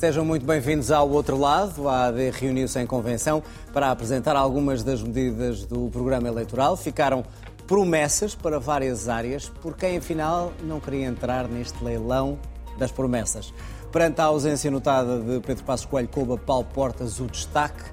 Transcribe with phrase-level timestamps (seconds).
[0.00, 1.86] Sejam muito bem-vindos ao outro lado.
[1.86, 6.74] A AD reuniu-se em convenção para apresentar algumas das medidas do programa eleitoral.
[6.74, 7.22] Ficaram
[7.66, 12.38] promessas para várias áreas, por quem afinal não queria entrar neste leilão
[12.78, 13.52] das promessas.
[13.92, 17.84] Perante a ausência notada de Pedro Passos Coelho, coube a Paulo Portas o destaque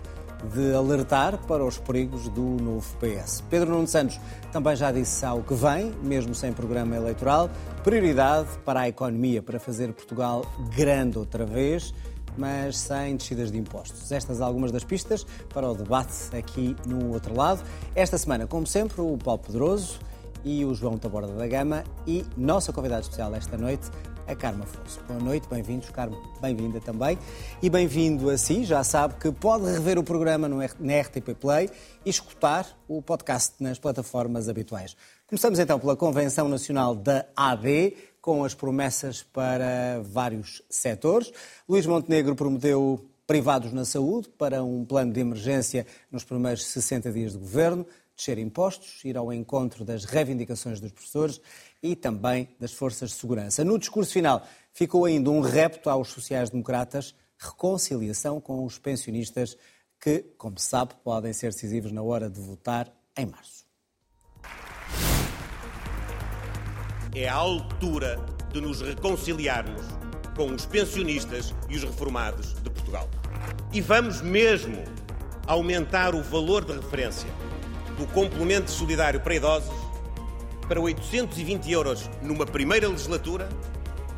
[0.53, 3.43] de alertar para os perigos do novo PS.
[3.49, 4.19] Pedro Nuno Santos
[4.51, 7.49] também já disse ao que vem, mesmo sem programa eleitoral,
[7.83, 11.93] prioridade para a economia, para fazer Portugal grande outra vez,
[12.37, 14.11] mas sem descidas de impostos.
[14.11, 17.61] Estas algumas das pistas para o debate aqui no outro lado.
[17.95, 19.99] Esta semana, como sempre, o Paulo Pedroso
[20.43, 23.89] e o João Taborda da Gama e nossa convidada especial esta noite,
[24.27, 24.99] a Carmo Afonso.
[25.07, 27.17] Boa noite, bem-vindos, Carmo, bem-vinda também.
[27.61, 31.69] E bem-vindo a si, já sabe que pode rever o programa no, na RTP Play
[32.05, 34.97] e escutar o podcast nas plataformas habituais.
[35.25, 41.31] Começamos então pela Convenção Nacional da AD, com as promessas para vários setores.
[41.67, 47.31] Luís Montenegro prometeu privados na saúde para um plano de emergência nos primeiros 60 dias
[47.31, 51.39] de governo, descer impostos, ir ao encontro das reivindicações dos professores
[51.81, 53.63] e também das forças de segurança.
[53.63, 59.57] No discurso final ficou ainda um repto aos sociais-democratas, reconciliação com os pensionistas
[59.99, 63.65] que, como se sabe, podem ser decisivos na hora de votar em março.
[67.15, 69.81] É a altura de nos reconciliarmos
[70.35, 73.09] com os pensionistas e os reformados de Portugal.
[73.73, 74.83] E vamos mesmo
[75.47, 77.29] aumentar o valor de referência
[77.97, 79.86] do complemento solidário para idosos
[80.67, 83.47] para 820 euros numa primeira legislatura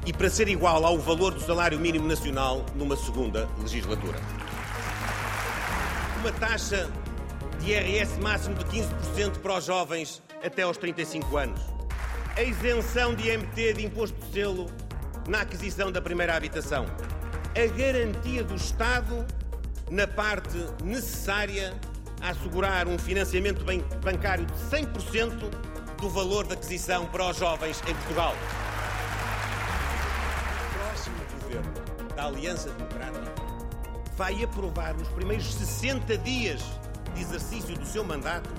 [0.06, 4.20] e para ser igual ao valor do salário mínimo nacional numa segunda legislatura.
[6.20, 6.90] Uma taxa
[7.60, 11.62] de IRS máximo de 15% para os jovens até aos 35 anos.
[12.36, 14.68] A isenção de IMT de imposto de selo
[15.28, 16.86] na aquisição da primeira habitação.
[17.56, 19.26] A garantia do Estado
[19.92, 21.74] na parte necessária
[22.22, 23.64] a assegurar um financiamento
[24.02, 25.69] bancário de 100%
[26.00, 28.34] do valor da aquisição para os jovens em Portugal.
[30.66, 31.74] O próximo governo
[32.16, 33.34] da Aliança Democrática
[34.16, 36.62] vai aprovar nos primeiros 60 dias
[37.14, 38.50] de exercício do seu mandato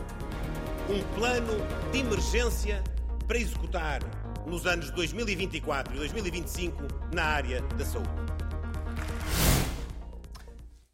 [0.88, 1.54] um plano
[1.92, 2.82] de emergência
[3.26, 4.00] para executar
[4.46, 6.82] nos anos 2024 e 2025
[7.14, 8.29] na área da saúde.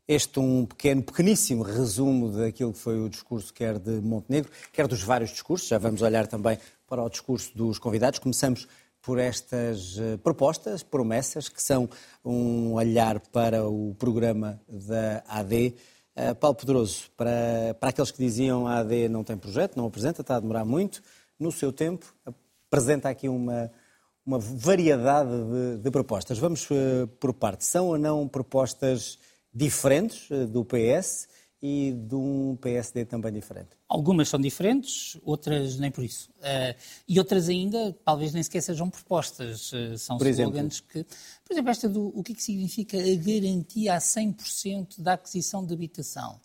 [0.09, 5.03] Este um pequeno, pequeníssimo resumo daquilo que foi o discurso quer de Montenegro, quer dos
[5.03, 5.67] vários discursos.
[5.67, 6.57] Já vamos olhar também
[6.87, 8.21] para o discurso dos convidados.
[8.21, 8.69] Começamos
[9.03, 11.91] por estas eh, propostas, promessas, que são
[12.25, 15.69] um olhar para o programa da AD.
[15.69, 15.75] Uh,
[16.15, 20.21] eh, Paulo Pedroso, para, para aqueles que diziam a AD não tem projeto, não apresenta,
[20.21, 21.03] está a demorar muito,
[21.37, 22.07] no seu tempo
[22.69, 23.73] apresenta aqui uma,
[24.25, 26.39] uma variedade de, de propostas.
[26.39, 27.65] Vamos uh, por parte.
[27.65, 29.19] São ou não propostas
[29.57, 31.29] diferentes eh, do PS
[31.63, 33.71] e de um PSD também diferente?
[33.89, 36.31] Algumas são diferentes, outras nem por isso.
[36.39, 36.77] Uh,
[37.09, 39.73] e outras ainda, talvez nem sequer sejam propostas.
[39.73, 40.89] Uh, são por slogans exemplo?
[40.89, 41.05] que.
[41.45, 45.65] Por exemplo, esta do o que, é que significa a garantia a 100% da aquisição
[45.65, 46.39] de habitação.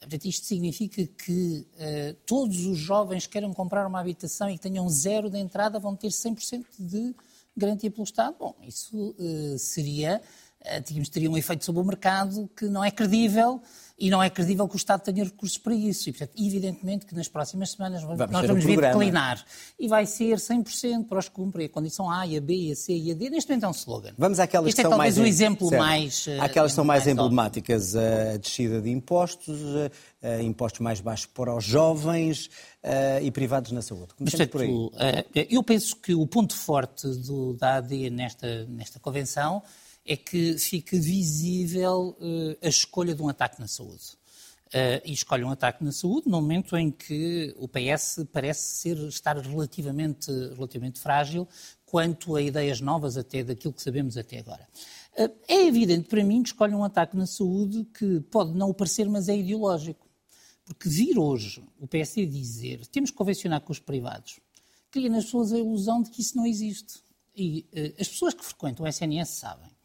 [0.00, 4.60] Portanto, isto significa que uh, todos os jovens que queiram comprar uma habitação e que
[4.60, 7.14] tenham zero de entrada vão ter 100% de
[7.56, 8.36] garantia pelo Estado.
[8.38, 9.14] Bom, isso
[9.58, 10.20] seria
[10.66, 13.62] eh, tínhamos, teria um efeito sobre o mercado que não é credível
[13.98, 16.08] e não é credível que o Estado tenha recursos para isso.
[16.08, 19.42] E, portanto, evidentemente que nas próximas semanas vamos, nós vamos um ver declinar.
[19.78, 22.94] E vai ser 100% para os que cumprem a condição A, a B, a C
[22.94, 23.30] e a D.
[23.30, 24.12] Neste momento é um slogan.
[24.18, 25.16] Vamos àquelas este que é são mais...
[25.16, 25.80] um exemplo certo.
[25.80, 26.26] mais...
[26.28, 27.96] Eh, Aquelas que são mais, mais emblemáticas.
[27.96, 29.60] A descida de impostos,
[30.22, 32.50] a impostos mais baixos para os jovens
[33.22, 34.14] e privados na saúde.
[34.14, 34.90] Começamos por aí.
[35.34, 39.62] Eh, eu penso que o ponto forte do, da AD nesta, nesta convenção
[40.06, 44.16] é que fica visível uh, a escolha de um ataque na saúde.
[44.68, 48.96] Uh, e escolhe um ataque na saúde no momento em que o PS parece ser,
[49.08, 51.46] estar relativamente, relativamente frágil
[51.84, 54.68] quanto a ideias novas até daquilo que sabemos até agora.
[55.16, 58.74] Uh, é evidente para mim que escolhe um ataque na saúde que pode não o
[58.74, 60.06] parecer, mas é ideológico.
[60.64, 64.40] Porque vir hoje o PSD dizer temos que convencionar com os privados,
[64.90, 67.00] cria nas pessoas a ilusão de que isso não existe.
[67.36, 69.75] E uh, as pessoas que frequentam o SNS sabem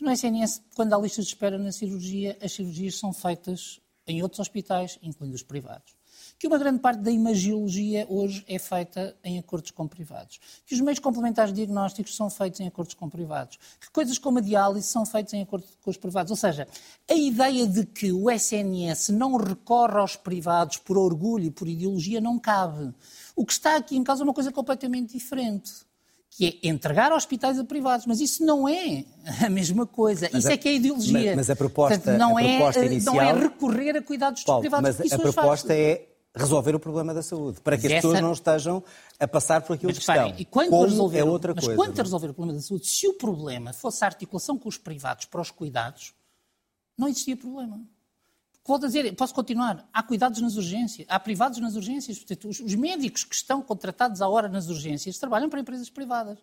[0.00, 4.40] no SNS, quando há listas de espera na cirurgia, as cirurgias são feitas em outros
[4.40, 5.94] hospitais, incluindo os privados.
[6.38, 10.40] Que uma grande parte da imagiologia hoje é feita em acordos com privados.
[10.66, 13.58] Que os meios complementares diagnósticos são feitos em acordos com privados.
[13.80, 16.30] Que coisas como a diálise são feitas em acordo com os privados.
[16.30, 16.66] Ou seja,
[17.08, 22.20] a ideia de que o SNS não recorre aos privados por orgulho e por ideologia
[22.20, 22.92] não cabe.
[23.36, 25.72] O que está aqui em causa é uma coisa completamente diferente
[26.34, 29.04] que é entregar hospitais a privados, mas isso não é
[29.44, 30.30] a mesma coisa.
[30.32, 31.12] Mas isso a, é que é ideologia.
[31.12, 34.42] Mas, mas a proposta, Portanto, não, a proposta é, inicial, não é recorrer a cuidados
[34.42, 34.98] Paulo, privados.
[34.98, 38.08] Mas a proposta é resolver o problema da saúde, para que as essa...
[38.08, 38.82] pessoas não estejam
[39.20, 40.34] a passar por aquilo mas, que estão.
[40.38, 41.78] E quando resolver, é outra mas coisa.
[41.78, 44.70] Mas quanto a resolver o problema da saúde, se o problema fosse a articulação com
[44.70, 46.14] os privados para os cuidados,
[46.96, 47.78] não existia problema.
[48.64, 49.88] Pode dizer, posso continuar.
[49.92, 52.18] Há cuidados nas urgências, há privados nas urgências.
[52.18, 56.38] Portanto, os, os médicos que estão contratados à hora nas urgências trabalham para empresas privadas.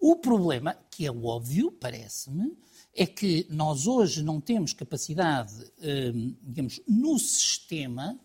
[0.00, 2.56] O problema, que é óbvio, parece-me,
[2.94, 8.18] é que nós hoje não temos capacidade, hum, digamos, no sistema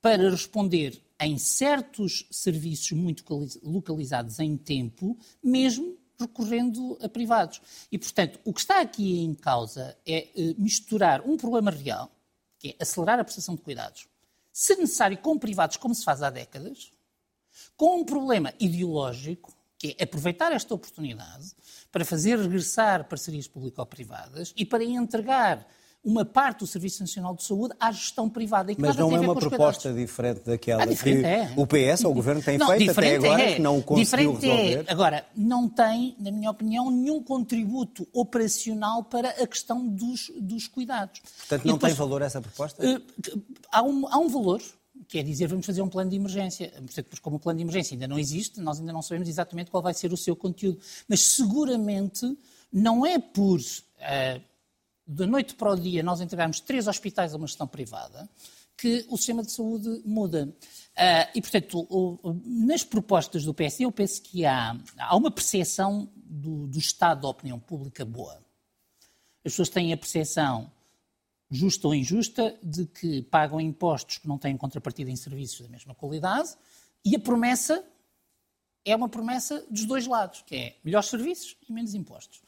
[0.00, 3.24] para responder em certos serviços muito
[3.62, 7.60] localizados em tempo, mesmo recorrendo a privados.
[7.90, 12.10] E, portanto, o que está aqui em causa é eh, misturar um problema real,
[12.58, 14.08] que é acelerar a prestação de cuidados,
[14.52, 16.90] se necessário com privados, como se faz há décadas,
[17.76, 21.54] com um problema ideológico, que é aproveitar esta oportunidade
[21.92, 25.66] para fazer regressar parcerias público-privadas e para entregar
[26.08, 28.72] uma parte do Serviço Nacional de Saúde à gestão privada.
[28.78, 31.52] Mas não é uma proposta diferente daquela ah, diferente que é.
[31.54, 33.54] o PS ou o Governo tem não, feito até agora, é.
[33.54, 34.56] que não o conseguiu diferente é.
[34.56, 34.88] resolver?
[34.88, 34.92] É.
[34.92, 41.20] Agora, não tem, na minha opinião, nenhum contributo operacional para a questão dos, dos cuidados.
[41.40, 42.82] Portanto, não depois, tem valor essa proposta?
[42.82, 44.62] Uh, há, um, há um valor,
[45.08, 46.72] quer dizer, vamos fazer um plano de emergência.
[47.20, 49.92] Como o plano de emergência ainda não existe, nós ainda não sabemos exatamente qual vai
[49.92, 50.78] ser o seu conteúdo.
[51.06, 52.34] Mas seguramente
[52.72, 54.48] não é por uh,
[55.08, 58.28] da noite para o dia nós entregarmos três hospitais a uma gestão privada,
[58.76, 60.44] que o sistema de saúde muda.
[60.44, 65.30] Uh, e, portanto, o, o, nas propostas do PSD, eu penso que há, há uma
[65.30, 68.34] percepção do, do, estado da opinião pública boa.
[69.44, 70.70] As pessoas têm a percepção,
[71.50, 75.94] justa ou injusta, de que pagam impostos que não têm contrapartida em serviços da mesma
[75.94, 76.50] qualidade,
[77.04, 77.82] e a promessa
[78.90, 82.40] é uma promessa dos dois lados, que é melhores serviços e menos impostos.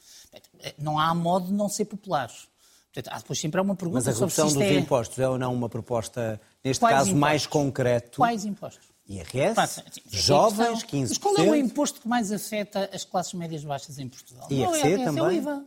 [0.78, 2.48] Não há modo de não ser populares.
[2.92, 4.74] Portanto, há depois sempre há uma pergunta Mas a redução dos é...
[4.74, 7.20] impostos é ou não uma proposta, neste Quais caso, impostos?
[7.20, 8.16] mais concreto?
[8.16, 8.90] Quais impostos?
[9.08, 11.08] IRS, jovens, 15%.
[11.08, 14.46] Mas qual é o imposto que mais afeta as classes médias baixas em Portugal?
[14.50, 15.22] IRC não é IRS, também?
[15.22, 15.64] É o IVA.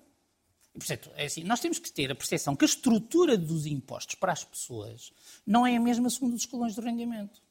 [0.74, 4.16] E, portanto, é assim, nós temos que ter a percepção que a estrutura dos impostos
[4.16, 5.12] para as pessoas
[5.46, 7.43] não é a mesma segundo os escalões de rendimento.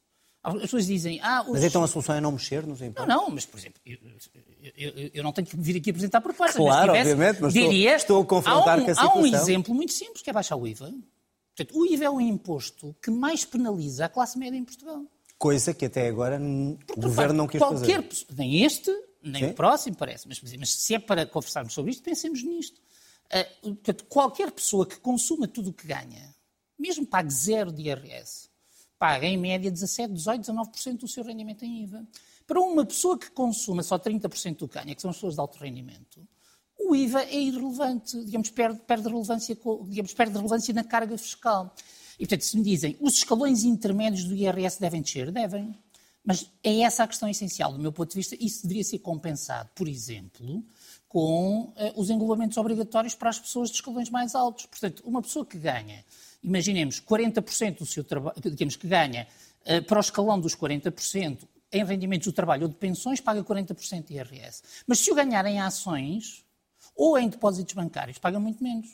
[0.42, 1.52] As pessoas dizem, ah, os...
[1.52, 3.06] Mas então a solução é não mexer nos impostos?
[3.08, 3.96] Não, não, mas, por exemplo, eu,
[4.76, 6.56] eu, eu não tenho que vir aqui apresentar propostas.
[6.56, 9.18] Claro, mas tivesse, obviamente, mas diria, estou, estou a confrontar um, com a situação.
[9.18, 10.92] Há um exemplo muito simples, que é baixar o IVA.
[11.56, 15.04] Portanto, o IVA é o imposto que mais penaliza a classe média em Portugal.
[15.38, 16.40] Coisa que até agora
[16.86, 18.26] Porque, o Governo não quis qualquer, fazer.
[18.36, 18.90] Nem este,
[19.22, 19.50] nem Sim?
[19.50, 20.26] o próximo, parece.
[20.26, 22.80] Mas, mas, se é para conversarmos sobre isto, pensemos nisto.
[23.62, 26.34] Uh, portanto, qualquer pessoa que consuma tudo o que ganha,
[26.78, 28.50] mesmo pague zero de IRS,
[29.02, 32.06] paga em média 17, 18, 19% do seu rendimento em IVA.
[32.46, 35.40] Para uma pessoa que consuma só 30% do que ganha, que são as pessoas de
[35.40, 36.24] alto rendimento,
[36.78, 39.58] o IVA é irrelevante, digamos, perde, perde, relevância,
[39.88, 41.74] digamos, perde relevância na carga fiscal.
[42.14, 45.32] E, portanto, se me dizem, os escalões intermédios do IRS devem descer?
[45.32, 45.76] Devem.
[46.24, 48.36] Mas é essa a questão essencial, do meu ponto de vista.
[48.38, 50.64] Isso deveria ser compensado, por exemplo,
[51.08, 54.66] com uh, os englobamentos obrigatórios para as pessoas de escalões mais altos.
[54.66, 56.04] Portanto, uma pessoa que ganha
[56.42, 59.26] imaginemos, 40% do seu trabalho, digamos que ganha
[59.66, 64.06] uh, para o escalão dos 40%, em rendimentos do trabalho ou de pensões, paga 40%
[64.06, 64.62] de IRS.
[64.86, 66.44] Mas se o ganhar em ações
[66.94, 68.88] ou em depósitos bancários, paga muito menos.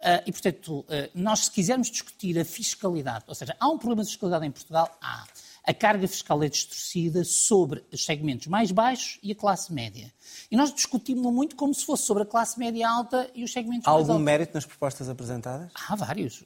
[0.00, 4.02] Uh, e, portanto, uh, nós, se quisermos discutir a fiscalidade, ou seja, há um problema
[4.02, 4.94] de fiscalidade em Portugal?
[5.00, 5.26] Há
[5.64, 10.12] a carga fiscal é distorcida sobre os segmentos mais baixos e a classe média.
[10.50, 13.86] E nós discutimos muito como se fosse sobre a classe média alta e os segmentos
[13.86, 14.24] Há mais algum altos.
[14.24, 15.70] mérito nas propostas apresentadas?
[15.74, 16.44] Há vários.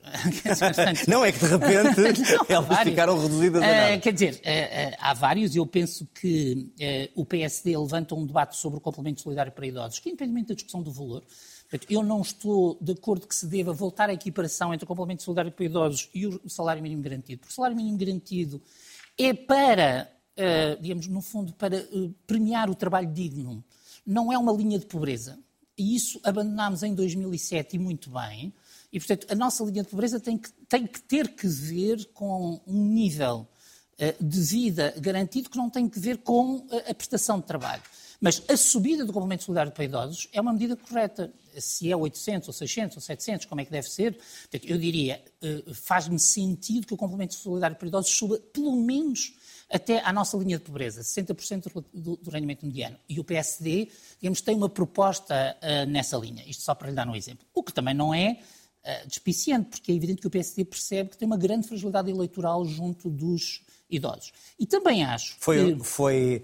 [1.09, 3.97] não é que de repente não, elas ficaram reduzidas a nada.
[3.97, 6.71] Uh, quer dizer, uh, uh, há vários e eu penso que
[7.15, 10.83] o PSD levanta um debate sobre o complemento solidário para idosos, que independentemente da discussão
[10.83, 11.23] do valor,
[11.89, 15.51] eu não estou de acordo que se deva voltar à equiparação entre o complemento solidário
[15.51, 18.63] para idosos e o salário mínimo garantido, porque o salário mínimo garantido
[19.19, 23.65] é para, uh, digamos, no fundo, para uh, premiar o trabalho digno.
[24.05, 25.39] Não é uma linha de pobreza.
[25.77, 28.53] E isso abandonámos em 2007 e muito bem.
[28.93, 32.61] E, portanto, a nossa linha de pobreza tem que, tem que ter que ver com
[32.67, 33.47] um nível
[33.95, 37.83] uh, de vida garantido que não tem que ver com a prestação de trabalho.
[38.21, 41.33] Mas a subida do complemento solidário para idosos é uma medida correta.
[41.61, 44.19] Se é 800 ou 600 ou 700, como é que deve ser?
[44.65, 49.35] Eu diria, eh, faz-me sentido que o complemento solidário para idosos suba pelo menos
[49.71, 52.97] até à nossa linha de pobreza, 60% do, do, rendimento mediano.
[53.09, 53.89] E o PSD,
[54.21, 56.45] digamos, tem uma proposta uh, nessa linha.
[56.47, 57.45] Isto só para lhe dar um exemplo.
[57.53, 58.39] O que também não é
[58.85, 62.65] uh, despiciente, porque é evidente que o PSD percebe que tem uma grande fragilidade eleitoral
[62.65, 64.33] junto dos idosos.
[64.59, 65.85] E também acho foi, que...
[65.85, 66.43] Foi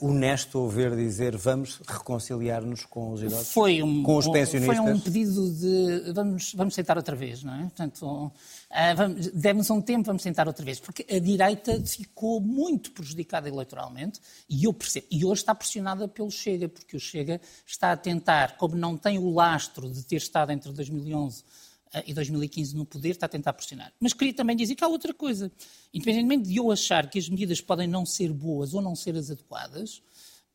[0.00, 3.52] honesto ouvir dizer vamos reconciliar-nos com os idosos?
[3.52, 4.76] Foi um, com os pensionistas?
[4.76, 7.62] Foi um pedido de vamos, vamos sentar outra vez, não é?
[7.62, 13.48] Portanto, uh, demos um tempo, vamos sentar outra vez, porque a direita ficou muito prejudicada
[13.48, 15.06] eleitoralmente e eu percebo.
[15.10, 19.18] E hoje está pressionada pelo Chega, porque o Chega está a tentar, como não tem
[19.18, 21.69] o lastro de ter estado entre 2011 eh,
[22.06, 23.92] e 2015 no poder, está a tentar pressionar.
[23.98, 25.50] Mas queria também dizer que há outra coisa.
[25.92, 29.30] Independentemente de eu achar que as medidas podem não ser boas ou não ser as
[29.30, 30.02] adequadas,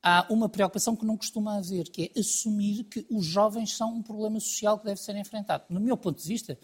[0.01, 4.03] há uma preocupação que não costuma haver, que é assumir que os jovens são um
[4.03, 5.65] problema social que deve ser enfrentado.
[5.69, 6.57] No meu ponto de vista,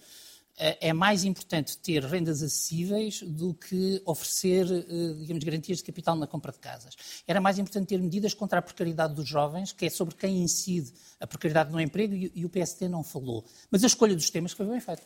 [0.61, 6.27] é mais importante ter rendas acessíveis do que oferecer, eh, digamos, garantias de capital na
[6.27, 6.95] compra de casas.
[7.27, 10.93] Era mais importante ter medidas contra a precariedade dos jovens, que é sobre quem incide
[11.19, 13.43] a precariedade no emprego, e o PSD não falou.
[13.71, 15.01] Mas a escolha dos temas foi bem feita.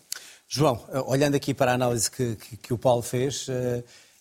[0.46, 3.48] João, eh, olhando aqui para a análise que, que, que o Paulo fez,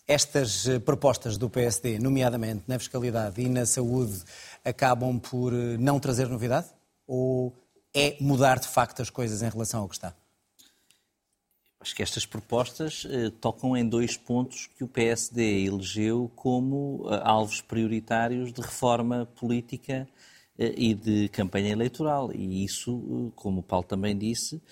[0.07, 4.23] estas propostas do PSD, nomeadamente na fiscalidade e na saúde,
[4.65, 6.69] acabam por não trazer novidade?
[7.09, 7.53] Ou
[7.93, 10.15] é mudar de facto as coisas em relação ao que está?
[11.85, 17.21] Acho que estas propostas eh, tocam em dois pontos que o PSD elegeu como eh,
[17.23, 20.09] alvos prioritários de reforma política
[20.59, 22.33] eh, e de campanha eleitoral.
[22.33, 24.63] E isso, como o Paulo também disse,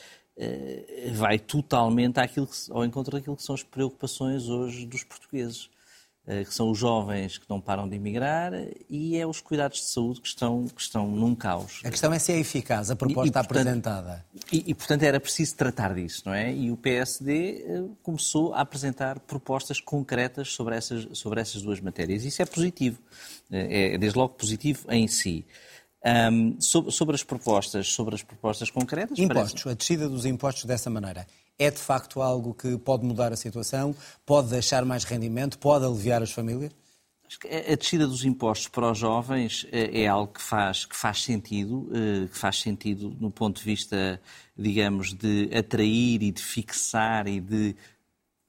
[1.12, 5.68] vai totalmente àquilo que, ao encontro daquilo que são as preocupações hoje dos portugueses.
[6.24, 8.52] Eh, que são os jovens que não param de emigrar
[8.88, 11.80] e é os cuidados de saúde que estão, que estão num caos.
[11.84, 14.26] A questão é se é eficaz a proposta e, e, portanto, apresentada.
[14.52, 16.54] E, e, portanto, era preciso tratar disso, não é?
[16.54, 22.24] E o PSD eh, começou a apresentar propostas concretas sobre essas, sobre essas duas matérias.
[22.24, 23.00] Isso é positivo.
[23.50, 25.44] Eh, é, desde logo, positivo em si.
[26.04, 29.18] Um, sobre, sobre, as propostas, sobre as propostas concretas...
[29.18, 31.26] Impostos, a descida dos impostos dessa maneira
[31.62, 33.94] é de facto algo que pode mudar a situação,
[34.26, 36.72] pode deixar mais rendimento, pode aliviar as famílias?
[37.70, 41.88] A descida dos impostos para os jovens é, é algo que faz, que faz sentido,
[41.90, 44.20] eh, que faz sentido no ponto de vista,
[44.56, 47.74] digamos, de atrair e de fixar e de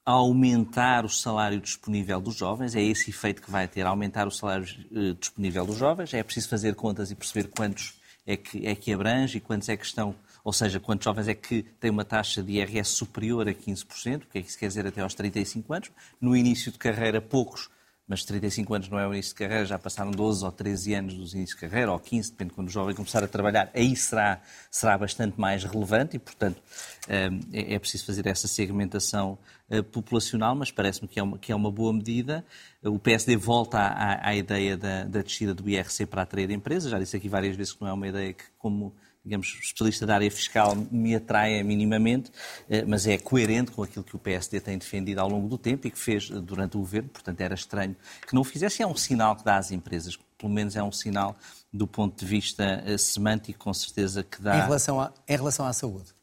[0.04, 2.76] aumentar o salário disponível dos jovens.
[2.76, 6.12] É esse efeito que vai ter, aumentar o salário eh, disponível dos jovens.
[6.12, 7.94] É preciso fazer contas e perceber quantos
[8.26, 11.34] é que, é que abrange e quantos é que estão ou seja, quantos jovens é
[11.34, 14.68] que têm uma taxa de IRS superior a 15%, o que é que isso quer
[14.68, 15.90] dizer até aos 35 anos.
[16.20, 17.70] No início de carreira, poucos,
[18.06, 21.14] mas 35 anos não é o início de carreira, já passaram 12 ou 13 anos
[21.14, 23.96] dos inícios de carreira, ou 15, depende de quando o jovem começar a trabalhar, aí
[23.96, 26.60] será, será bastante mais relevante e, portanto,
[27.08, 29.38] eh, é, é preciso fazer essa segmentação
[29.70, 32.44] eh, populacional, mas parece-me que, é uma, que é uma boa medida.
[32.82, 36.98] O PSD volta à, à ideia da, da descida do IRC para atrair empresas, já
[36.98, 40.30] disse aqui várias vezes que não é uma ideia que, como digamos, especialista da área
[40.30, 42.30] fiscal me atrai minimamente,
[42.68, 45.86] eh, mas é coerente com aquilo que o PSD tem defendido ao longo do tempo
[45.86, 48.82] e que fez durante o governo, portanto era estranho que não o fizesse.
[48.82, 51.36] É um sinal que dá às empresas, pelo menos é um sinal
[51.72, 54.58] do ponto de vista eh, semântico, com certeza que dá.
[54.58, 56.13] Em relação, a, em relação à saúde?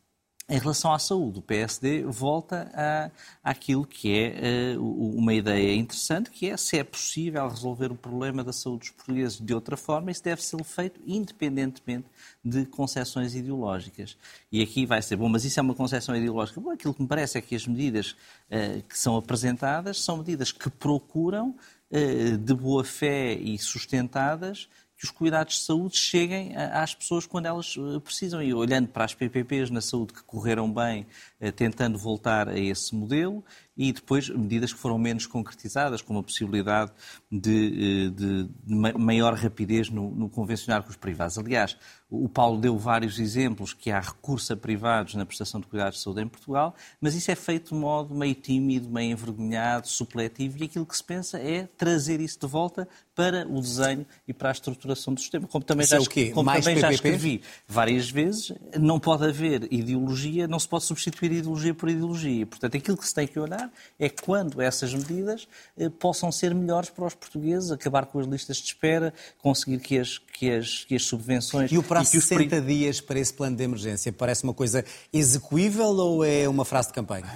[0.52, 3.10] Em relação à saúde, o PSD volta a,
[3.42, 8.44] àquilo que é uh, uma ideia interessante, que é se é possível resolver o problema
[8.44, 12.06] da saúde dos portugueses de outra forma, isso deve ser feito independentemente
[12.44, 14.18] de concepções ideológicas.
[14.52, 16.60] E aqui vai ser bom, mas isso é uma concepção ideológica.
[16.60, 20.52] Bom, aquilo que me parece é que as medidas uh, que são apresentadas são medidas
[20.52, 21.56] que procuram,
[21.92, 24.68] uh, de boa fé e sustentadas,
[25.02, 28.40] que os cuidados de saúde cheguem às pessoas quando elas eh, precisam.
[28.44, 31.08] E olhando para as PPPs na saúde que correram bem,
[31.40, 33.44] eh, tentando voltar a esse modelo,
[33.76, 36.92] e depois medidas que foram menos concretizadas, como a possibilidade
[37.32, 41.38] de, eh, de, de maior rapidez no, no, convencionar com os privados.
[41.38, 41.78] Aliás,
[42.10, 46.04] o Paulo deu vários exemplos que há recurso a privados na prestação de cuidados de
[46.04, 50.66] saúde em Portugal, mas isso é feito de modo meio tímido, meio envergonhado, supletivo, e
[50.66, 54.52] aquilo que se pensa é trazer isso de volta para o desenho e para a
[54.52, 55.48] estruturação do sistema.
[55.48, 60.60] Como também, já, é como também já escrevi várias vezes, não pode haver ideologia, não
[60.60, 62.46] se pode substituir ideologia por ideologia.
[62.46, 63.61] Portanto, aquilo que se tem que olhar
[64.00, 68.58] é quando essas medidas eh, possam ser melhores para os portugueses, acabar com as listas
[68.58, 71.72] de espera, conseguir que as, que as, que as subvenções...
[71.72, 75.88] E o prazo de 60 dias para esse plano de emergência parece uma coisa execuível
[75.88, 77.28] ou é uma frase de campanha?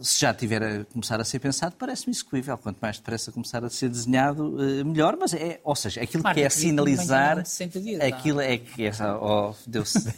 [0.00, 2.56] Se já tiver a começar a ser pensado, parece-me execuível.
[2.58, 5.16] Quanto mais depressa começar a ser desenhado, eh, melhor.
[5.18, 7.42] Mas é, ou seja, aquilo que é sinalizar.
[7.42, 8.92] Dias, aquilo é que é.
[9.20, 9.54] Oh,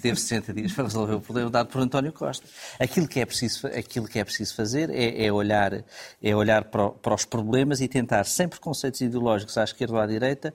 [0.02, 2.46] teve 60 dias para resolver o problema dado por António Costa.
[2.78, 5.84] Aquilo que é preciso, aquilo que é preciso fazer é, é olhar,
[6.22, 10.06] é olhar para, para, os problemas e tentar, sem preconceitos ideológicos à esquerda ou à
[10.06, 10.52] direita,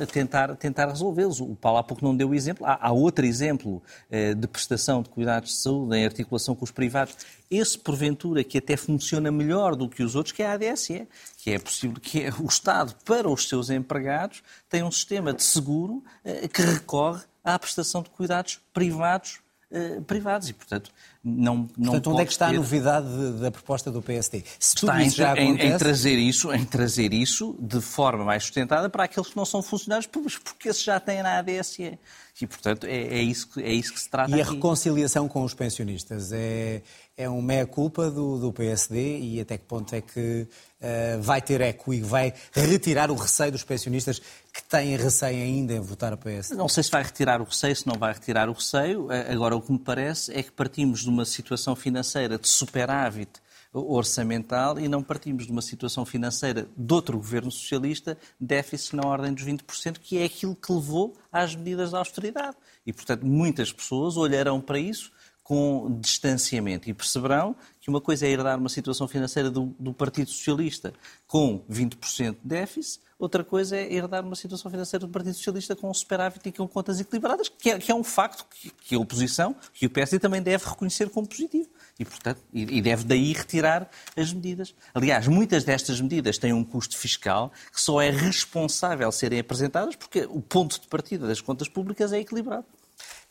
[0.00, 1.40] a tentar, tentar resolvê-los.
[1.40, 2.66] O Paulo há pouco não deu o exemplo.
[2.66, 6.70] Há, há outro exemplo eh, de prestação de cuidados de saúde em articulação com os
[6.70, 7.16] privados.
[7.50, 11.06] Esse, porventura, que até funciona melhor do que os outros, que é a ADSE,
[11.38, 15.42] que é possível que é o Estado, para os seus empregados, tem um sistema de
[15.42, 19.40] seguro eh, que recorre à prestação de cuidados privados
[19.74, 20.50] Uh, privados.
[20.50, 20.92] E, portanto,
[21.24, 22.54] não, não Portanto, onde é que está ter...
[22.54, 23.06] a novidade
[23.40, 24.42] da proposta do PSD?
[24.58, 25.68] Se está em, já acontece...
[25.68, 29.44] em, em, trazer isso, em trazer isso de forma mais sustentada para aqueles que não
[29.44, 31.98] são funcionários públicos, porque esses já têm na ADSE.
[32.40, 34.50] E, portanto, é, é, isso, que, é isso que se trata E aqui.
[34.50, 36.82] a reconciliação com os pensionistas é,
[37.16, 40.48] é um meia-culpa do, do, PSD e até que ponto é que
[40.80, 44.20] uh, vai ter eco e vai retirar o receio dos pensionistas
[44.52, 46.56] que têm receio ainda em votar a PSD?
[46.56, 49.08] Não sei se vai retirar o receio, se não vai retirar o receio.
[49.30, 53.40] Agora, o que me parece é que partimos de uma situação financeira de superávit
[53.72, 59.32] orçamental e não partimos de uma situação financeira de outro governo socialista, déficit na ordem
[59.32, 62.56] dos 20%, que é aquilo que levou às medidas de austeridade.
[62.86, 65.10] E, portanto, muitas pessoas olharão para isso
[65.42, 70.30] com distanciamento e perceberão que uma coisa é herdar uma situação financeira do, do Partido
[70.30, 70.92] Socialista
[71.26, 75.92] com 20% de déficit, outra coisa é herdar uma situação financeira do Partido Socialista com
[75.92, 79.56] superávit e com contas equilibradas, que é, que é um facto que, que, a oposição,
[79.72, 81.68] que o PSD também deve reconhecer como positivo.
[81.98, 84.74] E, portanto, e, e deve daí retirar as medidas.
[84.94, 90.24] Aliás, muitas destas medidas têm um custo fiscal que só é responsável serem apresentadas porque
[90.30, 92.64] o ponto de partida das contas públicas é equilibrado.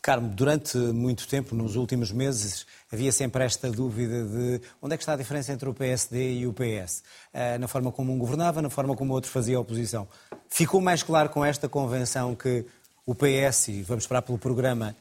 [0.02, 5.04] Carmo, durante muito tempo, nos últimos meses, havia sempre esta dúvida de onde é que
[5.04, 8.64] está a diferença entre o PSD e o PS, eh, na forma como um governava,
[8.64, 10.08] na forma como o outro fazia oposição.
[10.50, 12.66] Ficou mais claro com esta convenção que
[13.06, 14.96] o PS, e vamos esperar pelo programa,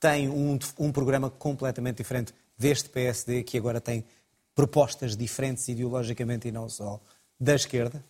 [0.00, 4.04] tem um, um programa completamente diferente deste PSD, que agora tem
[4.52, 7.00] propostas diferentes ideologicamente e não só
[7.38, 8.04] da esquerda?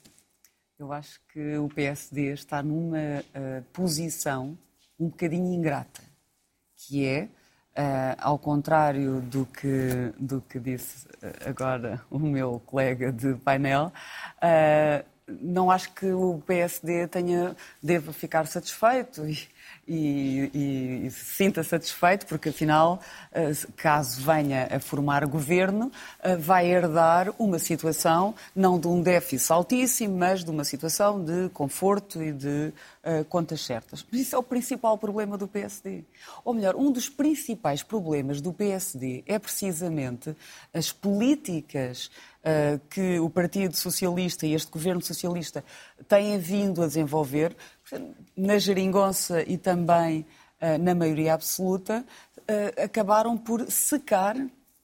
[0.79, 4.57] Eu acho que o PSD está numa uh, posição
[4.99, 6.10] um bocadinho ingrata
[6.87, 13.13] que é, uh, ao contrário do que, do que disse eh, agora o meu colega
[13.13, 13.93] de painel,
[14.37, 15.05] uh,
[15.41, 19.49] não acho que o PSD tenha, deva ficar satisfeito e,
[19.87, 23.01] e, e, se sinta satisfeito, porque afinal,
[23.33, 25.91] eh, caso venha a formar governo,
[26.23, 31.49] eh, vai herdar uma situação não de um déficit altíssimo, mas de uma situação de
[31.51, 32.73] conforto e de
[33.05, 34.05] uh, contas certas.
[34.13, 36.05] Isso é o principal problema do PSD.
[36.45, 40.37] Ou melhor, um dos principais problemas do PSD é precisamente
[40.73, 42.11] as políticas
[42.89, 45.63] que o Partido Socialista e este governo socialista
[46.09, 47.55] têm vindo a desenvolver,
[48.37, 50.27] na geringonça e também
[50.61, 52.05] uh, na maioria absoluta,
[52.39, 54.37] uh, acabaram por secar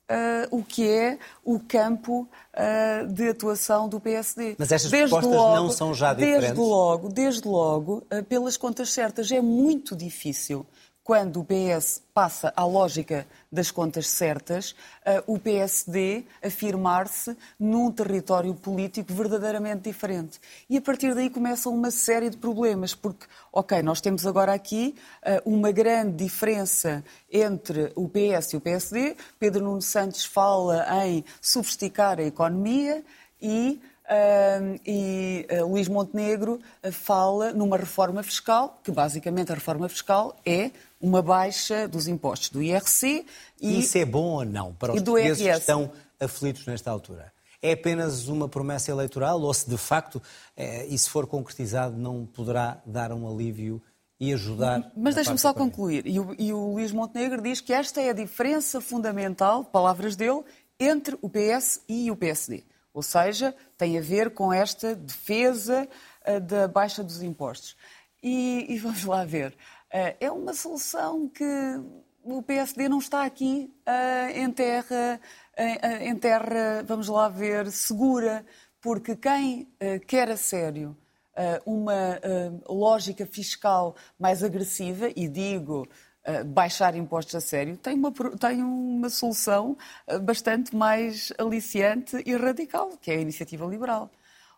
[0.09, 4.55] Uh, o que é o campo uh, de atuação do PSD.
[4.57, 6.43] Mas estas desde propostas logo, não são já diferentes?
[6.43, 10.65] Desde logo, desde logo, uh, pelas contas certas, é muito difícil
[11.07, 18.53] quando o PS passa à lógica das contas certas, uh, o PSD afirmar-se num território
[18.53, 20.41] político verdadeiramente diferente.
[20.69, 24.97] E a partir daí começam uma série de problemas, porque, ok, nós temos agora aqui
[25.23, 29.17] uh, uma grande diferença entre o PS e o PSD.
[29.39, 33.05] Pedro Nuno Santos fala em sofisticar a economia
[33.41, 36.61] e Uh, e uh, Luís Montenegro
[36.93, 42.63] fala numa reforma fiscal, que basicamente a reforma fiscal é uma baixa dos impostos do
[42.63, 43.27] IRC
[43.61, 43.81] e.
[43.81, 47.33] Isso é bom ou não para os portugueses que estão aflitos nesta altura?
[47.63, 50.23] É apenas uma promessa eleitoral ou se de facto,
[50.57, 53.83] eh, e se for concretizado, não poderá dar um alívio
[54.19, 54.93] e ajudar.
[54.97, 56.07] Mas deixe-me só concluir.
[56.07, 60.43] E o, e o Luís Montenegro diz que esta é a diferença fundamental, palavras dele,
[60.79, 62.65] entre o PS e o PSD.
[62.93, 65.87] Ou seja, tem a ver com esta defesa
[66.27, 67.77] uh, da baixa dos impostos.
[68.23, 69.55] E, e vamos lá ver.
[69.93, 71.45] Uh, é uma solução que
[72.25, 75.21] o PSD não está aqui uh, em terra,
[76.01, 78.45] em terra, vamos lá ver, segura,
[78.81, 79.69] porque quem
[80.07, 80.95] quer a sério
[81.65, 82.21] uma
[82.69, 85.89] lógica fiscal mais agressiva, e digo
[86.47, 89.77] baixar impostos a sério, tem uma, tem uma solução
[90.23, 94.11] bastante mais aliciante e radical, que é a iniciativa liberal.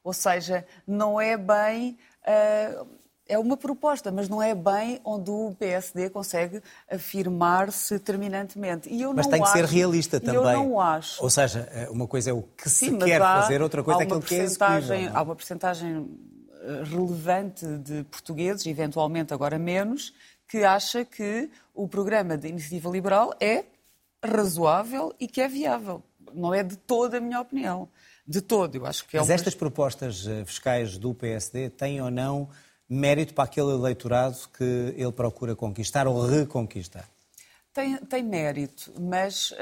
[0.02, 1.98] Ou seja, não é bem.
[2.22, 2.97] Uh,
[3.28, 8.88] é uma proposta, mas não é bem onde o PSD consegue afirmar-se terminantemente.
[8.88, 10.34] E eu mas tem que ser realista também.
[10.34, 11.22] Eu não acho.
[11.22, 14.00] Ou seja, eh, uma coisa é o que Sim, se quer há, fazer, outra coisa
[14.00, 15.10] é aquilo que é execuível.
[15.12, 16.08] Há uma percentagem
[16.84, 20.12] relevante de portugueses, eventualmente agora menos,
[20.48, 23.64] que acha que o programa de iniciativa liberal é
[24.24, 26.02] razoável e que é viável.
[26.34, 27.88] Não é de toda a minha opinião.
[28.26, 32.10] De todo, eu acho que é Mas estas propostas eh, fiscais do PSD têm ou
[32.10, 32.48] não
[32.88, 37.08] mérito para aquele eleitorado que ele procura conquistar ou reconquistar?
[37.78, 39.56] tem, tem mérito, mas, uh,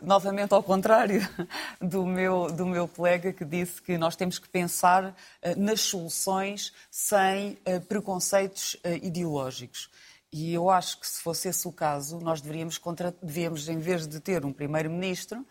[0.00, 1.20] novamente, ao contrário
[1.82, 5.14] do meu, do meu colega que disse que nós temos que pensar uh,
[5.56, 9.90] nas soluções sem uh, preconceitos ideológicos.
[10.32, 13.12] E eu acho que, se fosse esse o caso, nós deveríamos, contra...
[13.20, 15.46] devíamos em vez de ter um primeiro-ministro,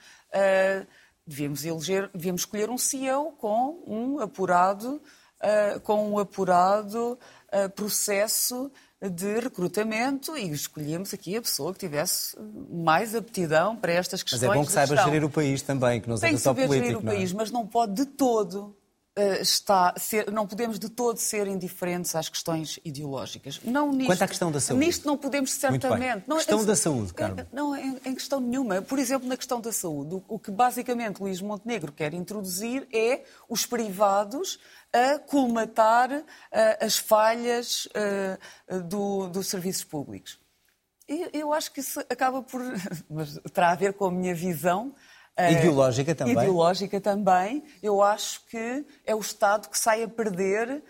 [1.25, 5.01] devíamos, eleger, devíamos escolher um CEO com um apurado,
[5.83, 7.17] com um apurado
[7.75, 8.71] processo
[9.09, 12.37] de recrutamento e escolhemos aqui a pessoa que tivesse
[12.69, 14.41] mais aptidão para estas questões.
[14.41, 16.71] Mas é bom que saiba gerir o país também, que não seja só político.
[16.71, 17.15] Tem que saber gerir o é?
[17.15, 18.75] país, mas não pode de todo
[19.17, 23.61] Uh, está ser, não podemos de todo ser indiferentes às questões ideológicas.
[23.63, 24.85] Não nisto, Quanto à questão da saúde?
[24.85, 26.25] Nisto não podemos certamente.
[26.27, 27.45] Não, questão da saúde, Carmen.
[27.53, 28.81] Não, em, em, questão nenhuma.
[28.81, 33.23] Por exemplo, na questão da saúde, o, o, que basicamente Luís Montenegro quer introduzir é
[33.47, 34.59] os privados
[34.95, 36.23] a colmatar uh,
[36.79, 40.39] as falhas uh, do, dos serviços públicos.
[41.07, 42.61] E eu acho que isso acaba por.
[43.09, 44.95] Mas terá a ver com a minha visão
[45.37, 46.33] Uh, ideológica também.
[46.33, 47.61] Ideológica também.
[47.83, 50.81] Eu acho que é o Estado que sai a perder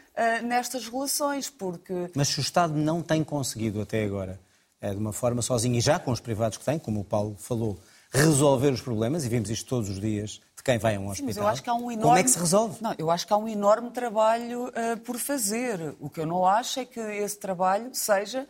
[0.44, 2.12] nestas relações, porque...
[2.16, 4.40] Mas se o Estado não tem conseguido até agora,
[4.80, 7.80] de uma forma sozinho, e já com os privados que tem, como o Paulo falou,
[8.12, 11.40] resolver os problemas, e vimos isto todos os dias quem vai a um hospital, Sim,
[11.40, 12.02] eu acho que há um enorme...
[12.02, 12.82] como é que se resolve?
[12.82, 14.72] Não, eu acho que há um enorme trabalho
[15.06, 15.96] por fazer.
[16.00, 18.48] O que eu não acho é que esse trabalho seja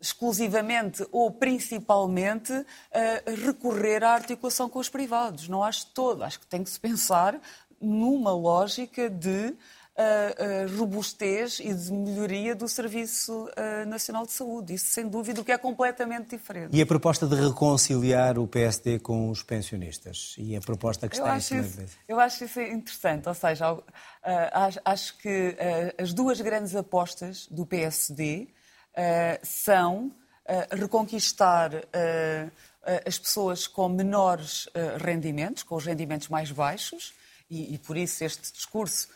[0.00, 2.66] exclusivamente ou principalmente uh,
[3.44, 5.48] recorrer à articulação com os privados.
[5.48, 6.24] Não acho todo.
[6.24, 7.38] Acho que tem que se pensar
[7.80, 9.54] numa lógica de
[10.00, 13.48] uh, robustez e de melhoria do Serviço
[13.86, 14.74] Nacional de Saúde.
[14.74, 16.74] Isso, sem dúvida, o que é completamente diferente.
[16.74, 20.34] E a proposta de reconciliar o PSD com os pensionistas?
[20.38, 23.28] E a proposta que está eu em cima isso, Eu acho isso interessante.
[23.28, 23.76] Ou seja,
[24.84, 25.56] acho que
[25.98, 28.48] as duas grandes apostas do PSD
[29.42, 30.12] são
[30.70, 31.72] reconquistar
[33.06, 37.12] as pessoas com menores rendimentos, com os rendimentos mais baixos,
[37.50, 39.08] e, e por isso este discurso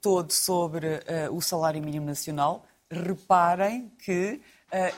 [0.00, 1.00] todo sobre
[1.32, 2.64] o salário mínimo nacional.
[2.90, 4.40] Reparem que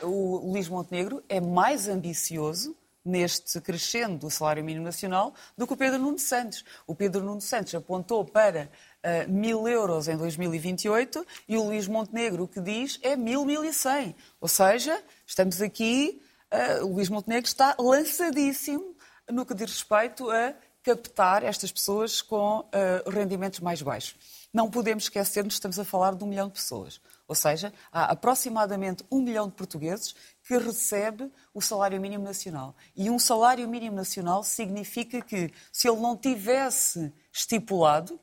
[0.02, 5.76] o Luís Montenegro é mais ambicioso neste crescendo do salário mínimo nacional do que o
[5.76, 6.64] Pedro Nuno Santos.
[6.86, 8.70] O Pedro Nuno Santos apontou para
[9.04, 13.64] uh, mil euros em 2028 e o Luís Montenegro o que diz é mil, mil
[13.64, 14.14] e cem.
[14.40, 16.20] Ou seja, estamos aqui,
[16.52, 18.94] uh, o Luís Montenegro está lançadíssimo
[19.30, 24.39] no que diz respeito a captar estas pessoas com uh, rendimentos mais baixos.
[24.52, 27.00] Não podemos esquecer-nos que estamos a falar de um milhão de pessoas.
[27.28, 32.74] Ou seja, há aproximadamente um milhão de portugueses que recebe o salário mínimo nacional.
[32.96, 38.18] E um salário mínimo nacional significa que, se ele não tivesse estipulado,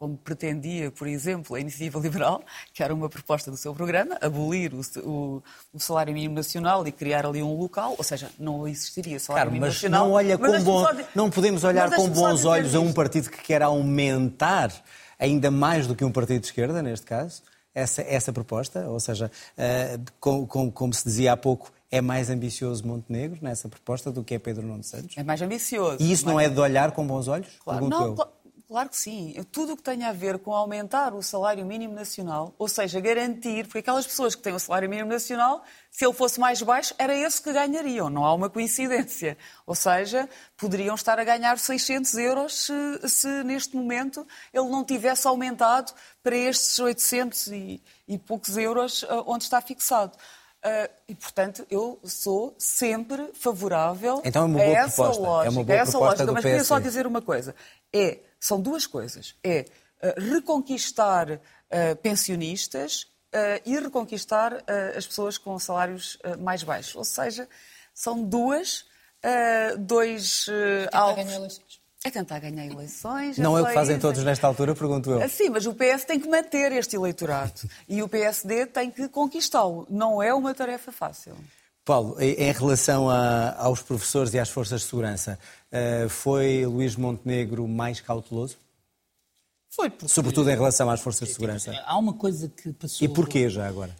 [0.00, 4.72] como pretendia, por exemplo, a Iniciativa Liberal, que era uma proposta do seu programa, abolir
[4.72, 5.42] o, o,
[5.74, 9.50] o salário mínimo nacional e criar ali um local, ou seja, não existiria salário Claro,
[9.50, 10.06] mínimo mas nacional.
[10.06, 13.60] Não, olha com bom, não podemos olhar com bons olhos a um partido que quer
[13.60, 14.72] aumentar
[15.20, 17.42] ainda mais do que um partido de esquerda, neste caso,
[17.74, 22.30] essa, essa proposta, ou seja, uh, com, com, como se dizia há pouco, é mais
[22.30, 25.16] ambicioso Montenegro nessa proposta do que é Pedro Nuno Santos?
[25.16, 25.98] É mais ambicioso.
[26.00, 26.32] E isso mas...
[26.32, 27.48] não é de olhar com bons olhos?
[27.62, 28.16] Claro, não, eu.
[28.70, 29.34] Claro que sim.
[29.50, 33.64] Tudo o que tem a ver com aumentar o salário mínimo nacional, ou seja, garantir,
[33.64, 37.12] porque aquelas pessoas que têm o salário mínimo nacional, se ele fosse mais baixo, era
[37.12, 38.08] esse que ganhariam.
[38.08, 39.36] Não há uma coincidência.
[39.66, 45.26] Ou seja, poderiam estar a ganhar 600 euros se, se neste momento ele não tivesse
[45.26, 50.16] aumentado para estes 800 e, e poucos euros ah, onde está fixado.
[50.64, 55.22] Uh, e, portanto, eu sou sempre favorável então é uma boa a essa proposta.
[55.22, 55.48] lógica.
[55.48, 56.32] É uma boa essa lógica.
[56.32, 57.54] Mas queria só dizer uma coisa.
[57.92, 59.36] É, são duas coisas.
[59.44, 59.66] É
[60.02, 63.06] uh, reconquistar uh, pensionistas
[63.64, 64.64] e reconquistar
[64.96, 66.96] as pessoas com salários mais baixos.
[66.96, 67.48] Ou seja,
[67.94, 68.84] são duas,
[69.78, 70.46] dois
[70.92, 71.60] alvos.
[72.04, 73.38] É tentar ganhar eleições.
[73.38, 75.28] Não é o que fazem todos nesta altura, pergunto eu.
[75.28, 79.86] Sim, mas o PS tem que manter este eleitorado e o PSD tem que conquistá-lo.
[79.88, 81.36] Não é uma tarefa fácil.
[81.90, 85.36] Paulo, em relação a, aos professores e às forças de segurança,
[85.72, 88.56] uh, foi Luís Montenegro mais cauteloso?
[89.68, 89.90] Foi.
[89.90, 90.06] Porque...
[90.06, 91.72] Sobretudo em relação às forças de segurança.
[91.84, 93.04] Há uma coisa que passou...
[93.04, 93.96] E porquê já agora?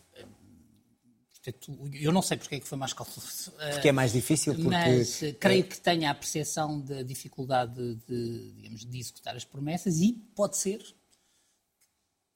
[1.95, 3.51] Eu não sei porque é que foi mais cauteloso.
[3.73, 4.69] Porque é mais difícil, porque...
[4.69, 9.99] Mas eh, creio que tenha a percepção da dificuldade de, digamos, de executar as promessas
[9.99, 10.81] e pode ser,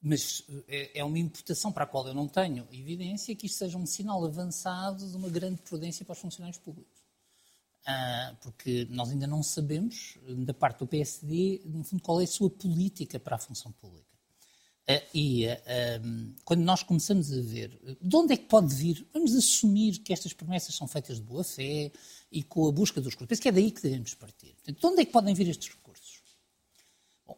[0.04, 3.78] mas eh, é uma imputação para a qual eu não tenho evidência, que isto seja
[3.78, 7.02] um sinal avançado de uma grande prudência para os funcionários públicos.
[7.86, 12.26] Ah, porque nós ainda não sabemos, da parte do PSD, no fundo, qual é a
[12.26, 14.04] sua política para a função pública.
[15.14, 15.46] e
[16.44, 17.70] quando nós começamos a ver
[18.02, 21.42] de onde é que pode vir, vamos assumir que estas promessas são feitas de boa
[21.42, 21.90] fé
[22.30, 23.14] e com a busca dos.
[23.14, 24.54] Penso que é daí que devemos partir.
[24.66, 25.68] de onde é que podem vir estes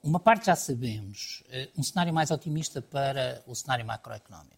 [0.02, 1.42] uma parte já sabemos,
[1.76, 4.56] um cenário mais otimista para o cenário macroeconómico.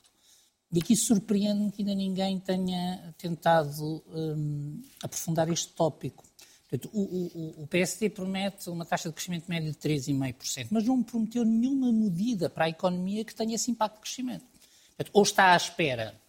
[0.71, 6.25] E aqui surpreende-me que ainda ninguém tenha tentado um, aprofundar este tópico.
[6.69, 11.03] Portanto, o, o, o, PSD promete uma taxa de crescimento médio de 3,5%, mas não
[11.03, 14.45] prometeu nenhuma medida para a economia que tenha esse impacto de crescimento.
[14.88, 16.21] Portanto, ou está à espera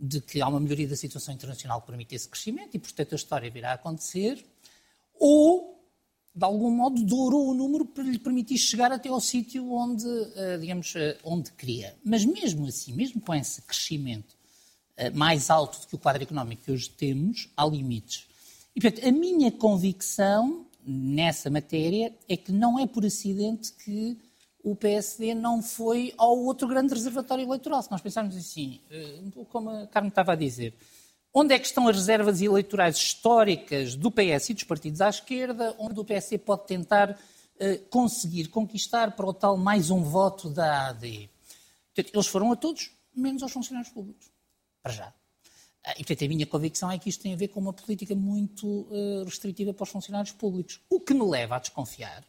[0.00, 3.16] de que há uma melhoria da situação internacional que permita esse crescimento e, portanto, a
[3.16, 4.44] história virá a acontecer,
[5.14, 5.73] ou
[6.34, 10.58] de algum modo, dourou o número para lhe permitir chegar até ao sítio onde, eh,
[10.58, 11.94] digamos, eh, onde queria.
[12.04, 14.34] Mas mesmo assim, mesmo com esse crescimento
[14.96, 18.26] eh, mais alto do que o quadro económico que hoje temos, há limites.
[18.74, 24.18] E, portanto, a minha convicção nessa matéria é que não é por acidente que
[24.62, 27.80] o PSD não foi ao outro grande reservatório eleitoral.
[27.80, 28.80] Se nós pensarmos assim,
[29.22, 30.74] um pouco como a Carmen estava a dizer,
[31.36, 35.74] Onde é que estão as reservas eleitorais históricas do PS e dos partidos à esquerda,
[35.80, 40.90] onde o PS pode tentar uh, conseguir conquistar para o tal mais um voto da
[40.90, 41.28] AD?
[41.92, 44.30] Portanto, eles foram a todos, menos aos funcionários públicos.
[44.80, 45.08] Para já.
[45.08, 48.14] Uh, e, portanto, a minha convicção é que isto tem a ver com uma política
[48.14, 50.80] muito uh, restritiva para os funcionários públicos.
[50.88, 52.22] O que me leva a desconfiar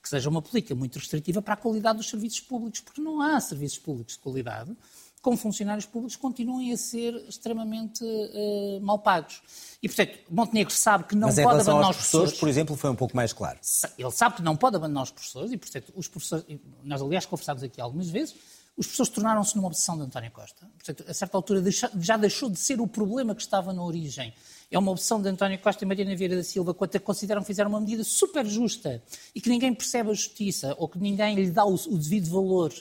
[0.00, 3.40] que seja uma política muito restritiva para a qualidade dos serviços públicos, porque não há
[3.40, 4.76] serviços públicos de qualidade
[5.22, 9.40] como funcionários públicos, continuem a ser extremamente uh, mal pagos.
[9.80, 12.90] E, portanto, Montenegro sabe que não Mas pode abandonar os professores, professores, por exemplo, foi
[12.90, 13.58] um pouco mais claro.
[13.96, 16.44] Ele sabe que não pode abandonar os professores e, portanto, os professores,
[16.82, 18.34] nós aliás conversámos aqui algumas vezes,
[18.76, 20.66] os professores tornaram-se numa obsessão de António Costa.
[20.76, 21.62] Portanto, a certa altura
[22.00, 24.34] já deixou de ser o problema que estava na origem.
[24.70, 27.68] É uma opção de António Costa e Mariana Vieira da Silva, quando consideram que fizeram
[27.68, 29.02] uma medida super justa
[29.34, 32.72] e que ninguém percebe a justiça ou que ninguém lhe dá o, o devido valor.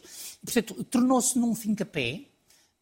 [0.44, 2.31] Portanto, tornou-se num fim-capé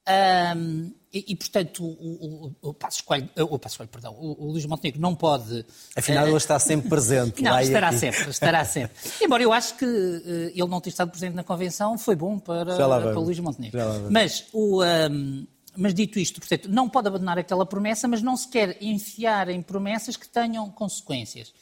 [0.10, 4.66] um, e, e, portanto, o, o, o Passo o Passo Escolho, perdão, o, o Luís
[4.66, 5.66] Montenegro não pode...
[5.96, 7.42] Afinal, uh, ele está sempre presente.
[7.44, 8.96] Não, estará sempre, estará sempre.
[9.22, 12.76] Embora eu acho que uh, ele não ter estado presente na convenção foi bom para,
[12.76, 13.80] para o Luís Montenegro.
[14.12, 18.48] Mas, o, um, mas dito isto, portanto, não pode abandonar aquela promessa, mas não se
[18.48, 21.54] quer enfiar em promessas que tenham consequências.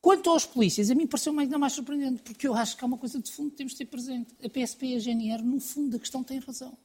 [0.00, 2.98] Quanto aos polícias, a mim pareceu ainda mais surpreendente, porque eu acho que há uma
[2.98, 4.34] coisa de fundo que temos de ter presente.
[4.44, 6.76] A PSP e a GNR, no fundo da questão, têm razão.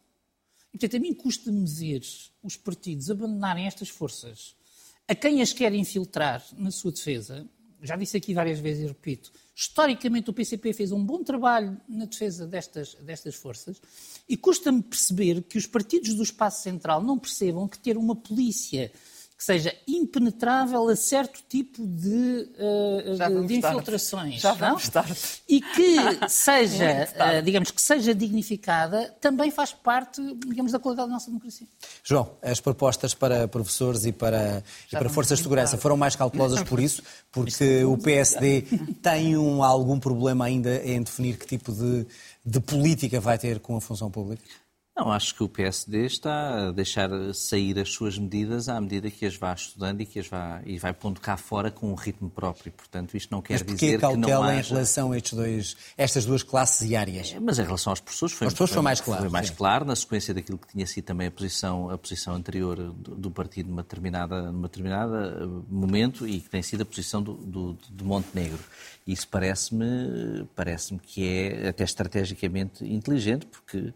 [0.73, 2.01] E, portanto, a mim custa-me ver
[2.43, 4.55] os partidos abandonarem estas forças
[5.07, 7.47] a quem as quer infiltrar na sua defesa.
[7.81, 12.05] Já disse aqui várias vezes e repito, historicamente o PCP fez um bom trabalho na
[12.05, 13.79] defesa destas, destas forças
[14.27, 18.91] e custa-me perceber que os partidos do espaço central não percebam que ter uma polícia
[19.37, 24.41] que seja impenetrável a certo tipo de, uh, de infiltrações.
[24.41, 25.03] Já vamos não?
[25.47, 25.97] E que
[26.27, 31.67] seja, uh, digamos, que seja dignificada, também faz parte, digamos, da qualidade da nossa democracia.
[32.03, 36.63] João, as propostas para professores e para, e para forças de segurança foram mais cautelosas
[36.63, 38.63] por isso, porque o PSD
[39.03, 42.07] tem um, algum problema ainda em definir que tipo de,
[42.43, 44.41] de política vai ter com a função pública?
[44.97, 49.27] Não, acho que o PSD está a deixar sair as suas medidas à medida que
[49.27, 52.31] as vá estudando e que as vá e vai pondo cá fora com um ritmo
[52.31, 52.71] próprio.
[52.71, 54.59] Portanto, isto não quer mas dizer que não haja...
[54.59, 57.31] em relação a estes dois, estas duas classes e áreas?
[57.31, 59.21] É, mas em relação aos professores foi, professores foi mais claro.
[59.21, 59.53] Foi mais sim.
[59.53, 63.29] claro, na sequência daquilo que tinha sido também a posição, a posição anterior do, do
[63.29, 67.77] partido numa determinada, numa determinada eh, momento e que tem sido a posição do, do,
[67.87, 68.63] do Montenegro.
[69.05, 73.93] Isso parece-me parece que é até estrategicamente inteligente, porque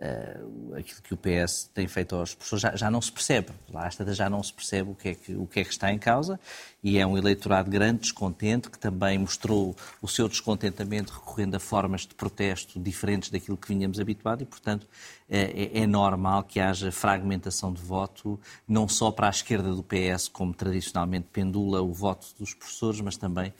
[0.00, 3.48] Uh, aquilo que o PS tem feito aos professores já, já não se percebe.
[3.68, 5.92] Lá está, já não se percebe o que, é que, o que é que está
[5.92, 6.38] em causa
[6.82, 12.02] e é um eleitorado grande, descontente, que também mostrou o seu descontentamento recorrendo a formas
[12.02, 14.86] de protesto diferentes daquilo que vinhamos habituado e, portanto,
[15.28, 19.82] é, é, é normal que haja fragmentação de voto, não só para a esquerda do
[19.82, 23.52] PS, como tradicionalmente pendula o voto dos professores, mas também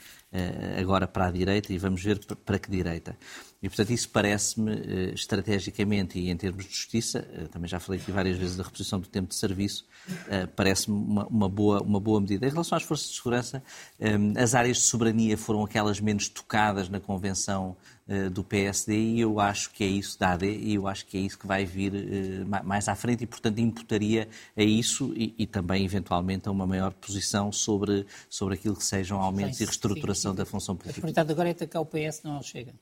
[0.79, 3.17] agora para a direita e vamos ver para que direita.
[3.61, 7.99] E, portanto, isso parece-me, eh, estrategicamente e em termos de justiça, eh, também já falei
[7.99, 9.85] aqui várias vezes da reposição do tempo de serviço,
[10.29, 12.47] eh, parece-me uma, uma, boa, uma boa medida.
[12.47, 13.61] Em relação às forças de segurança,
[14.37, 17.75] as áreas de soberania foram aquelas menos tocadas na convenção
[18.31, 21.19] do PSD e eu acho que é isso, da AD, e eu acho que é
[21.19, 21.93] isso que vai vir
[22.63, 26.91] mais à frente e, portanto, imputaria a isso e, e também, eventualmente, a uma maior
[26.93, 30.99] posição sobre, sobre aquilo que sejam aumentos e reestruturação da função política.
[30.99, 32.73] A prioridade agora é atacar o PS, não chega.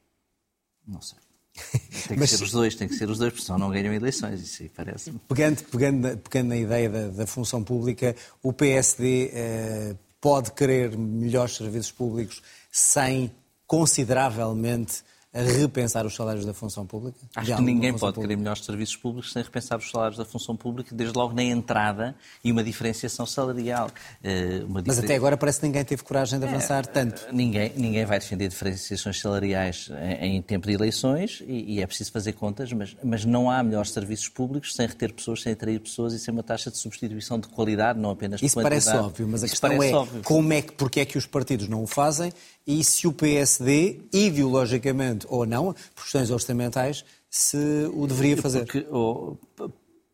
[0.87, 1.19] Não sei.
[2.07, 3.93] Tem que Mas, ser os dois, tem que ser os dois, porque senão não ganham
[3.93, 5.11] eleições, isso aí parece.
[5.27, 11.55] Pegando, pegando, pegando na ideia da, da função pública, o PSD eh, pode querer melhores
[11.55, 13.31] serviços públicos sem
[13.65, 17.19] consideravelmente a repensar os salários da função pública?
[17.35, 18.21] Acho que ninguém pode pública?
[18.21, 22.15] querer melhores serviços públicos sem repensar os salários da função pública, desde logo na entrada
[22.43, 23.91] e uma diferenciação salarial.
[24.23, 27.27] Eh, uma Mas até agora parece que ninguém teve coragem de é, avançar é, tanto.
[27.33, 29.89] Ninguém, ninguém vai defender diferenciações salariais
[30.21, 33.61] em, em tempo de eleições e, e, é preciso fazer contas, mas, mas não há
[33.61, 37.39] melhores serviços públicos sem reter pessoas, sem atrair pessoas e sem uma taxa de substituição
[37.39, 40.21] de qualidade, não apenas de Isso parece óbvio, mas a Isso questão é óbvio.
[40.23, 42.31] como é que, porque é que os partidos não o fazem
[42.65, 47.57] e se o PSD, ideologicamente ou não, por questões orçamentais, se
[47.93, 48.65] o deveria fazer.
[48.65, 49.37] Porque, oh,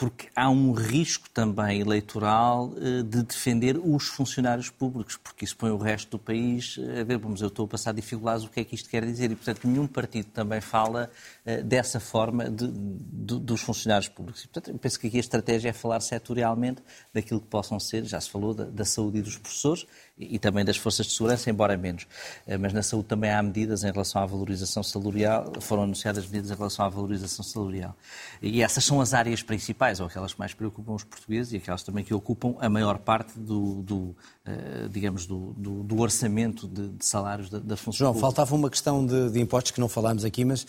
[0.03, 5.71] porque há um risco também eleitoral eh, de defender os funcionários públicos, porque isso põe
[5.71, 8.63] o resto do país a ver, vamos, eu estou a passar dificuldades, o que é
[8.65, 9.31] que isto quer dizer?
[9.31, 11.09] E, portanto, nenhum partido também fala
[11.45, 14.43] eh, dessa forma de, de, dos funcionários públicos.
[14.43, 16.81] E, portanto, eu penso que aqui a estratégia é falar setorialmente
[17.13, 19.85] daquilo que possam ser, já se falou, da, da saúde e dos professores
[20.17, 22.05] e, também das forças de segurança, embora menos.
[22.45, 26.51] Eh, mas na saúde também há medidas em relação à valorização salarial, foram anunciadas medidas
[26.51, 27.95] em relação à valorização salarial.
[28.41, 31.81] E essas são as áreas principais, ou aquelas que mais preocupam os portugueses e aquelas
[31.81, 36.89] também que ocupam a maior parte do, do uh, digamos, do, do, do, orçamento de,
[36.89, 38.27] de salários da, da função João, pública.
[38.27, 40.67] faltava uma questão de, de, impostos que não falámos aqui, mas uh,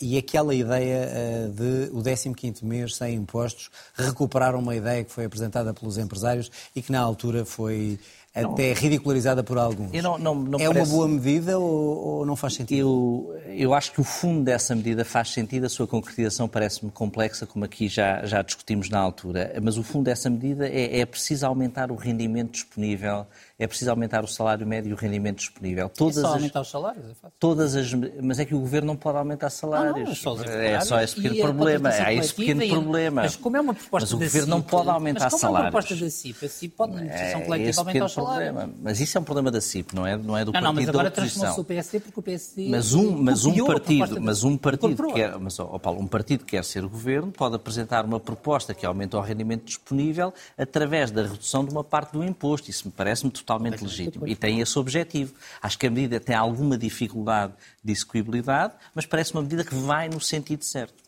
[0.00, 5.24] e aquela ideia uh, de o 15º mês sem impostos, recuperar uma ideia que foi
[5.24, 7.98] apresentada pelos empresários e que na altura foi
[8.44, 9.90] até ridicularizada por alguns.
[10.02, 10.90] Não, não, não é parece...
[10.90, 12.78] uma boa medida ou, ou, não faz sentido?
[12.78, 17.46] Eu, eu acho que o fundo dessa medida faz sentido, a sua concretização parece-me complexa,
[17.46, 21.46] como aqui já, já discutimos na altura, mas o fundo dessa medida é, é preciso
[21.46, 23.26] aumentar o rendimento disponível
[23.58, 25.88] é preciso aumentar o salário médio e o rendimento disponível.
[25.88, 27.36] Todas é só as, aumentar os salários, é fácil.
[27.38, 29.96] Todas as, mas é que o governo não pode aumentar salários.
[30.24, 31.94] Não, não, é, só é só esse pequeno problema.
[31.94, 33.22] É esse pequeno problema.
[33.22, 35.40] Mas como é uma proposta mas o governo não pode aumentar mas salários.
[35.40, 38.04] Mas como é uma proposta da CIP, a CIP pode, na negociação é coletiva, aumentar
[38.04, 38.52] os salários.
[38.52, 38.74] Problema.
[38.82, 40.72] Mas isso é um problema da CIP, não é, não é do não, partido não,
[40.74, 42.68] mas agora transformou-se o PSD porque o PSD...
[42.68, 46.56] Mas um, mas um partido, mas um partido quer, mas, oh, Paulo, um partido que
[46.56, 51.64] quer ser governo pode apresentar uma proposta que aumenta o rendimento disponível através da redução
[51.64, 52.70] de uma parte do imposto.
[52.70, 55.32] Isso me parece-me totalmente legítimo e tem esse objetivo.
[55.62, 60.08] Acho que a medida tem alguma dificuldade de execuibilidade, mas parece uma medida que vai
[60.08, 61.06] no sentido certo.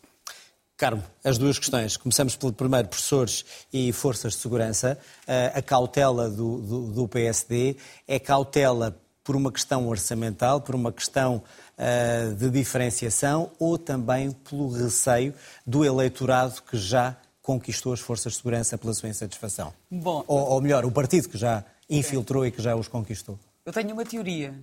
[0.77, 1.97] Carmo, as duas questões.
[1.97, 4.97] Começamos pelo primeiro, professores e forças de segurança.
[5.27, 7.75] Eh, a cautela do, do, do PSD
[8.07, 11.43] é cautela por uma questão orçamental, por uma questão
[11.77, 15.35] uh, de diferenciação ou também pelo receio
[15.67, 19.71] do eleitorado que já conquistou as forças de segurança pela sua insatisfação?
[19.91, 23.39] Bom, ou, ou melhor, o partido que já infiltrou e que já os conquistou?
[23.65, 24.53] Eu tenho uma teoria.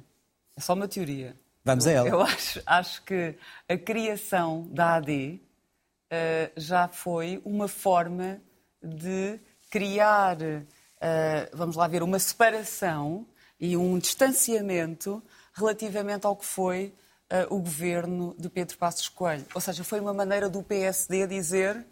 [0.57, 1.37] É só uma teoria.
[1.65, 2.09] Vamos a ela.
[2.09, 3.35] Eu acho, acho que
[3.69, 5.41] a criação da AD uh,
[6.11, 8.41] eh, já foi uma forma
[8.83, 10.67] de criar, uh,
[11.53, 13.27] vamos lá ver, uma separação
[13.59, 16.95] e um distanciamento relativamente ao que foi
[17.33, 19.47] uh, o governo de Pedro Passos Coelho.
[19.55, 21.85] Ou seja, foi uma maneira do PSD dizer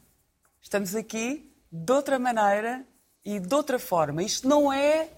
[0.61, 2.85] estamos aqui de outra maneira
[3.25, 4.23] e de outra forma.
[4.23, 5.09] Isto não é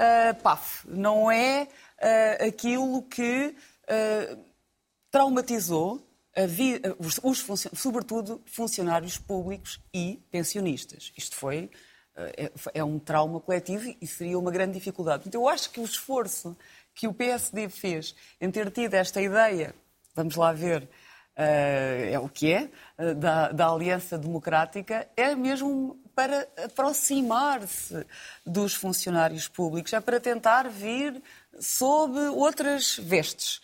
[0.00, 4.44] uh, paf, não é uh, aquilo que uh,
[5.10, 6.06] traumatizou
[6.48, 11.12] vi, os, os sobretudo funcionários públicos e pensionistas.
[11.16, 11.70] Isto foi
[12.16, 15.24] é, é, um trauma coletivo e seria uma grande dificuldade.
[15.26, 16.56] Então, eu acho que o esforço
[16.94, 19.74] que o PSD fez em ter tido esta ideia,
[20.14, 20.88] vamos lá ver,
[21.36, 22.70] é o que é,
[23.14, 28.06] da, da Aliança Democrática, é mesmo para aproximar-se
[28.44, 31.22] dos funcionários públicos, é para tentar vir
[31.58, 33.62] sob outras vestes.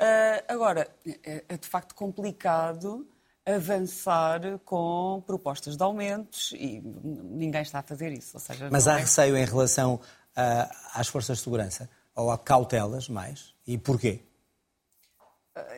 [0.00, 0.88] Uh, agora,
[1.24, 3.06] é, é, de facto complicado
[3.44, 8.38] avançar com propostas de aumentos e ninguém está a fazer isso.
[8.38, 9.00] Seja, Mas há é...
[9.00, 10.00] receio em relação
[10.94, 11.88] às forças de segurança?
[12.14, 13.54] Ou há cautelas mais?
[13.66, 14.22] E porquê?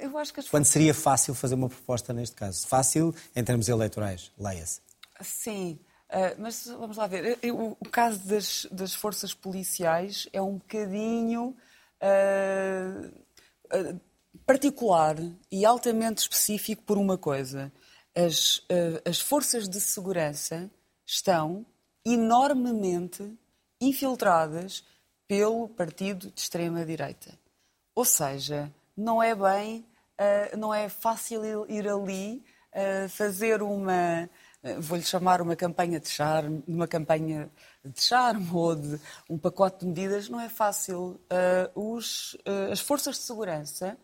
[0.00, 0.48] Eu acho que as...
[0.48, 2.66] Quando seria fácil fazer uma proposta neste caso?
[2.66, 4.80] Fácil em termos eleitorais, leia-se.
[5.20, 5.78] Sim.
[6.10, 7.38] Uh, mas vamos lá ver.
[7.52, 11.56] O caso das, das, forças policiais é um bocadinho
[12.02, 13.06] uh,
[13.72, 14.00] uh,
[14.44, 15.16] particular
[15.50, 17.72] e altamente específico por uma coisa.
[18.12, 18.60] As,
[19.08, 20.68] as forças de segurança
[21.06, 21.64] estão
[22.04, 23.38] enormemente
[23.80, 24.84] infiltradas
[25.28, 27.38] pelo partido de extrema-direita.
[27.94, 29.86] Ou seja, não é bem,
[30.58, 32.44] não é fácil ir ali
[33.08, 34.28] fazer uma
[34.62, 37.50] eh, vou-lhe chamar uma campanha de charme, uma campanha
[37.84, 41.20] de charme ou de um pacote de medidas, não é fácil.
[41.74, 43.96] Uh, os, uh, as forças de segurança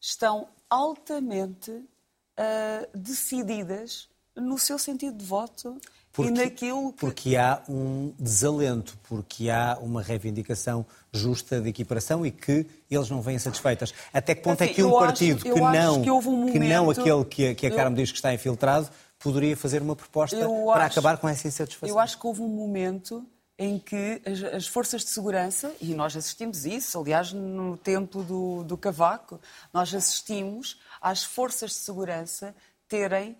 [0.00, 5.78] estão altamente uh, decididas no seu sentido de voto
[6.18, 6.98] porque, e naquilo que...
[6.98, 13.22] Porque há um desalento, porque há uma reivindicação justa de equiparação e que eles não
[13.22, 13.94] vêm satisfeitas.
[14.12, 16.52] Até que ponto é assim, é que um partido acho, que, não, que, um momento...
[16.52, 18.02] que, não aquele que, que a Carmo eu...
[18.02, 20.98] diz que está infiltrado poderia fazer uma proposta eu para acho...
[20.98, 21.88] acabar com essa insatisfação?
[21.88, 23.24] Eu acho que houve um momento
[23.56, 28.64] em que as, as, forças de segurança, e nós assistimos isso, aliás, no tempo do,
[28.64, 29.40] do Cavaco,
[29.72, 32.54] nós assistimos às forças de segurança
[32.88, 33.36] terem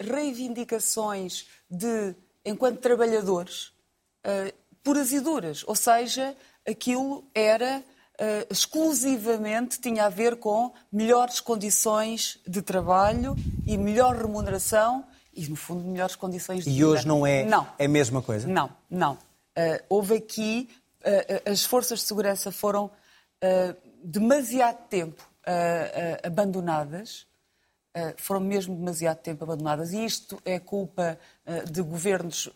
[0.00, 2.14] reivindicações de,
[2.44, 3.72] enquanto trabalhadores,
[4.26, 4.52] uh,
[4.82, 5.64] puras e duras.
[5.66, 13.78] Ou seja, aquilo era uh, exclusivamente, tinha a ver com melhores condições de trabalho e
[13.78, 16.84] melhor remuneração e, no fundo, melhores condições de e vida.
[16.84, 17.66] E hoje não é não.
[17.78, 18.48] a mesma coisa?
[18.48, 19.14] Não, não.
[19.14, 20.68] Uh, houve aqui,
[21.00, 22.90] uh, as forças de segurança foram
[24.04, 25.26] demasiado tempo
[26.22, 27.26] abandonadas,
[28.16, 31.18] foram mesmo demasiado tempo abandonadas, e isto é culpa
[31.70, 32.48] de governos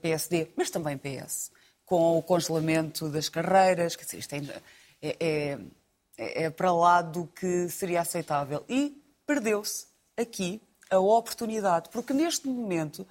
[0.00, 1.50] PSD, mas também PS,
[1.84, 4.62] com o congelamento das carreiras, dizer, isto é,
[5.02, 5.58] é,
[6.16, 8.64] é, é para lá do que seria aceitável.
[8.68, 9.86] E perdeu-se
[10.16, 13.06] aqui a oportunidade, porque neste momento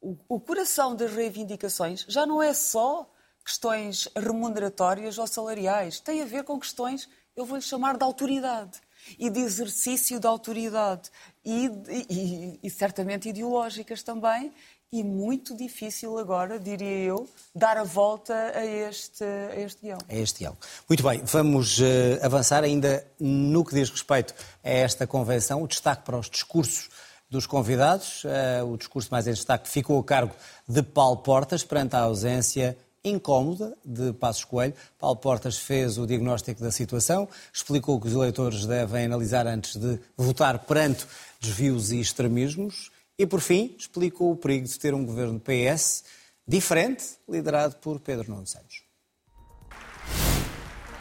[0.00, 3.10] o, coração das reivindicações já não é só
[3.44, 8.80] questões remuneratórias ou salariais, tem a ver com questões, eu vou-lhe chamar de autoridade
[9.18, 11.10] e de exercício da autoridade
[11.44, 11.70] e,
[12.08, 14.52] e, e, certamente ideológicas também.
[14.92, 19.98] E muito difícil agora, diria eu, dar a volta a este, a este guião.
[20.08, 20.56] A este guião.
[20.88, 21.84] Muito bem, vamos uh,
[22.22, 24.34] avançar ainda no que diz respeito
[24.64, 26.90] a esta convenção, o destaque para os discursos
[27.30, 28.24] dos convidados.
[28.24, 30.34] Uh, o discurso mais em destaque ficou a cargo
[30.68, 34.74] de Paulo Portas, perante a ausência incómoda de Passos Coelho.
[34.98, 39.98] Paulo Portas fez o diagnóstico da situação, explicou que os eleitores devem analisar antes de
[40.16, 41.06] votar perante
[41.40, 46.04] desvios e extremismos e, por fim, explicou o perigo de ter um governo PS
[46.46, 48.82] diferente, liderado por Pedro Nuno Santos.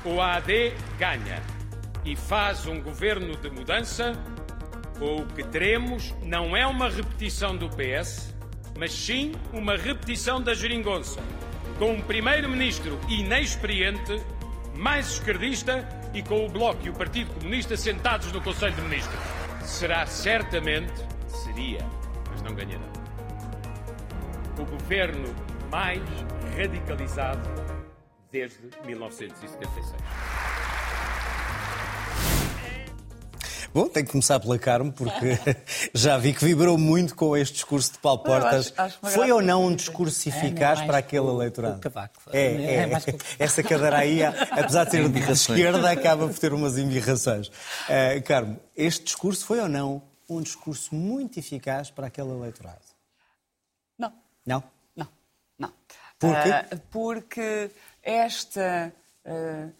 [0.05, 1.43] O AD ganha
[2.05, 4.13] e faz um governo de mudança
[5.01, 8.35] o que teremos não é uma repetição do PS,
[8.77, 11.21] mas sim uma repetição da geringonça,
[11.79, 14.21] com um primeiro-ministro inexperiente,
[14.75, 19.19] mais esquerdista e com o Bloco e o Partido Comunista sentados no Conselho de Ministros.
[19.63, 20.93] Será certamente,
[21.27, 21.79] seria,
[22.29, 22.83] mas não ganhará,
[24.59, 25.33] o governo
[25.71, 26.01] mais
[26.57, 27.47] radicalizado
[28.29, 30.68] desde 1976.
[33.71, 35.37] Bom, tenho que começar pela Carmo, porque
[35.93, 38.73] já vi que vibrou muito com este discurso de Paulo Portas.
[38.75, 41.79] Acho, acho Foi ou não um discurso é, eficaz é, para aquele eleitorado?
[41.79, 42.19] Cavaco.
[42.33, 42.89] É, é, é,
[43.37, 47.47] essa cadeira aí, apesar de ser de esquerda, acaba por ter umas embirrações.
[47.47, 52.81] Uh, Carmo, este discurso foi ou não um discurso muito eficaz para aquele eleitorado?
[53.97, 54.13] Não.
[54.45, 54.63] Não?
[54.95, 55.07] Não,
[55.59, 55.73] não.
[56.17, 56.49] Porquê?
[56.49, 57.69] Uh, porque
[58.03, 58.91] esta...
[59.23, 59.78] Uh,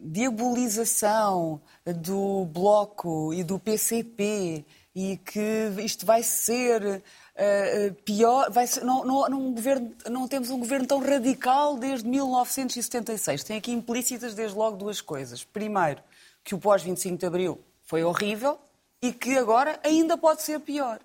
[0.00, 8.84] diabolização do Bloco e do PCP e que isto vai ser uh, pior, vai ser,
[8.84, 13.44] não, não, não, governo, não temos um governo tão radical desde 1976.
[13.44, 15.44] Tem aqui implícitas desde logo duas coisas.
[15.44, 16.02] Primeiro,
[16.42, 18.58] que o pós-25 de Abril foi horrível
[19.00, 21.00] e que agora ainda pode ser pior.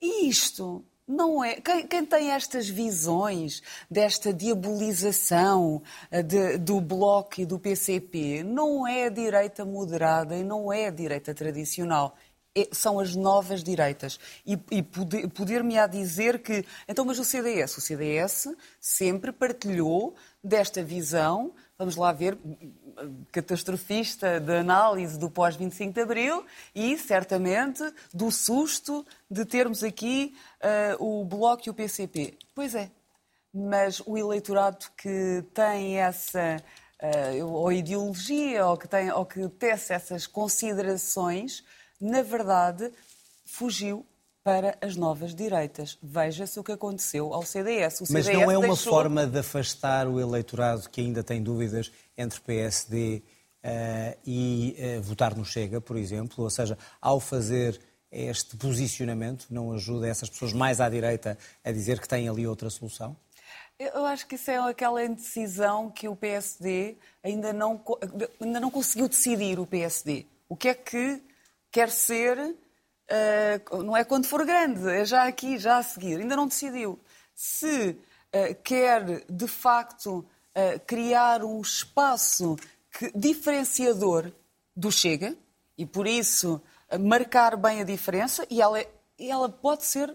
[0.00, 1.60] E isto não é.
[1.60, 8.86] Quem, quem, tem estas visões desta diabolização eh, de, do Bloco e do PCP não
[8.86, 12.16] é a direita moderada e não é a direita tradicional.
[12.54, 14.18] É, são as novas direitas.
[14.46, 16.64] E, e poder-me-á dizer que.
[16.88, 17.76] Então, mas o CDS?
[17.76, 18.48] O CDS
[18.80, 22.36] sempre partilhou desta visão, vamos lá ver,
[23.30, 27.82] catastrofista de análise do pós-25 de Abril e, certamente,
[28.12, 30.34] do susto de termos aqui
[30.98, 32.38] uh, o Bloco e o PCP.
[32.54, 32.90] Pois é,
[33.52, 36.62] mas o eleitorado que tem essa
[37.02, 41.64] uh, ou ideologia ou que, tem, ou que tece essas considerações,
[42.00, 42.92] na verdade,
[43.44, 44.06] fugiu
[44.44, 45.98] para as novas direitas.
[46.02, 48.00] Veja-se o que aconteceu ao CDS.
[48.00, 48.92] O Mas não é uma deixou...
[48.92, 53.22] forma de afastar o eleitorado que ainda tem dúvidas entre PSD uh,
[53.62, 56.42] eh, e uh, votar no Chega, por exemplo?
[56.42, 57.80] Ou seja, ao fazer
[58.10, 62.68] este posicionamento, não ajuda essas pessoas mais à direita a dizer que têm ali outra
[62.68, 63.16] solução?
[63.78, 67.82] Eu acho que isso é aquela indecisão que o PSD ainda não,
[68.40, 70.26] ainda não conseguiu decidir, o PSD.
[70.48, 71.22] O que é que
[71.70, 72.54] quer ser
[73.12, 76.20] uh, não é quando for grande, é já aqui, já a seguir.
[76.20, 76.98] Ainda não decidiu.
[77.34, 82.56] Se uh, quer, de facto, uh, criar um espaço
[82.90, 84.32] que, diferenciador
[84.74, 85.36] do Chega,
[85.76, 86.60] e por isso
[87.00, 88.84] marcar bem a diferença, e ela,
[89.18, 90.14] ela pode ser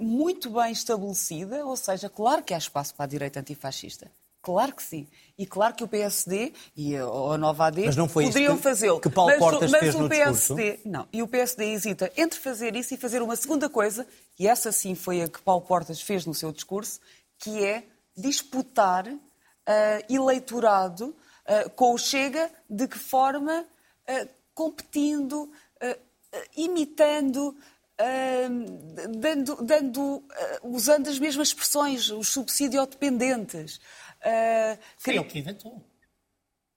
[0.00, 4.08] muito bem estabelecida, ou seja, claro que há espaço para a direita antifascista.
[4.44, 5.08] Claro que sim.
[5.38, 7.82] E claro que o PSD e a, a Nova AD
[8.12, 9.00] poderiam fazê-lo.
[9.00, 10.88] Que Paulo mas, Portas mas fez o no PSD, discurso.
[10.88, 11.08] não.
[11.10, 14.06] E o PSD hesita entre fazer isso e fazer uma segunda coisa,
[14.38, 17.00] e essa sim foi a que Paulo Portas fez no seu discurso,
[17.38, 17.84] que é
[18.14, 19.18] disputar uh,
[20.12, 23.64] eleitorado uh, com o Chega, de que forma?
[24.06, 25.50] Uh, competindo,
[26.56, 27.56] imitando,
[29.18, 30.22] dando, dando
[30.62, 33.80] usando as mesmas expressões, os subsidiodependentes.
[34.24, 35.84] Uh, foi ele que inventou.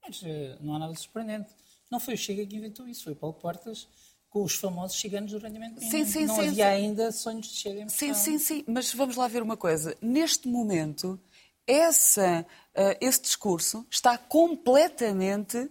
[0.06, 1.50] Mas uh, não há nada de surpreendente.
[1.89, 3.88] Não foi o Chega que inventou isso, foi Paulo Portas
[4.30, 6.62] com os famosos ciganos do rendimento sim, sim, Não sim, havia sim.
[6.64, 8.64] ainda sonhos de Chega em Sim, sim, sim.
[8.68, 9.95] Mas vamos lá ver uma coisa.
[10.02, 11.18] Neste momento,
[11.66, 12.45] essa,
[12.76, 15.70] uh, esse discurso está completamente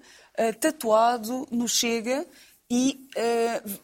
[0.61, 2.27] tatuado no Chega
[2.71, 3.09] e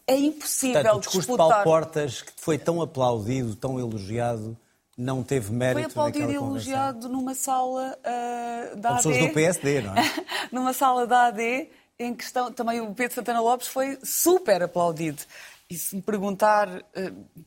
[0.07, 1.47] é impossível Portanto, o discurso disputar...
[1.47, 4.55] de Paulo Portas, que foi tão aplaudido, tão elogiado,
[4.97, 9.03] não teve mérito Foi aplaudido e elogiado numa sala uh, da Com AD.
[9.03, 10.03] pessoas do PSD, não é?
[10.53, 11.69] numa sala da AD,
[11.99, 15.23] em que estão, também o Pedro Santana Lopes foi super aplaudido.
[15.73, 16.83] E se me perguntar uh,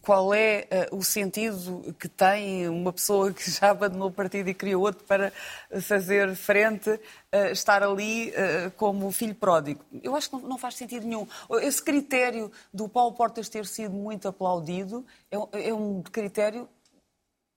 [0.02, 4.54] qual é uh, o sentido que tem uma pessoa que já abandonou o partido e
[4.56, 5.32] criou outro para
[5.80, 8.34] fazer frente, uh, estar ali
[8.78, 11.28] como filho pródigo, eu acho que não, não, faz sentido nenhum.
[11.62, 16.68] Esse critério do Paulo Portas ter sido muito aplaudido é, é um critério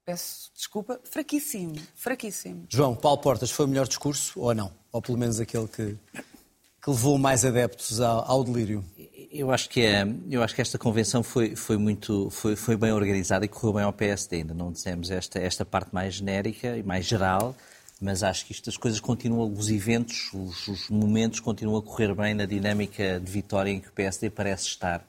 [0.08, 2.64] peço desculpa, fraquíssimo, fraquíssimo.
[2.70, 4.72] João, Paulo Portas foi o melhor discurso ou não?
[4.90, 5.98] Ou pelo menos aquele que,
[6.82, 8.82] que levou mais adeptos ao, ao delírio?
[9.30, 12.90] Eu acho que é, eu acho que esta convenção foi, foi muito foi, foi bem
[12.90, 14.36] organizada e correu bem ao PSD.
[14.36, 17.54] Ainda não dissemos esta esta parte mais genérica e mais geral,
[18.00, 22.14] mas acho que isto, as coisas continuam, os eventos, os, os momentos continuam a correr
[22.14, 25.06] bem na dinâmica de vitória em que o PSD parece estar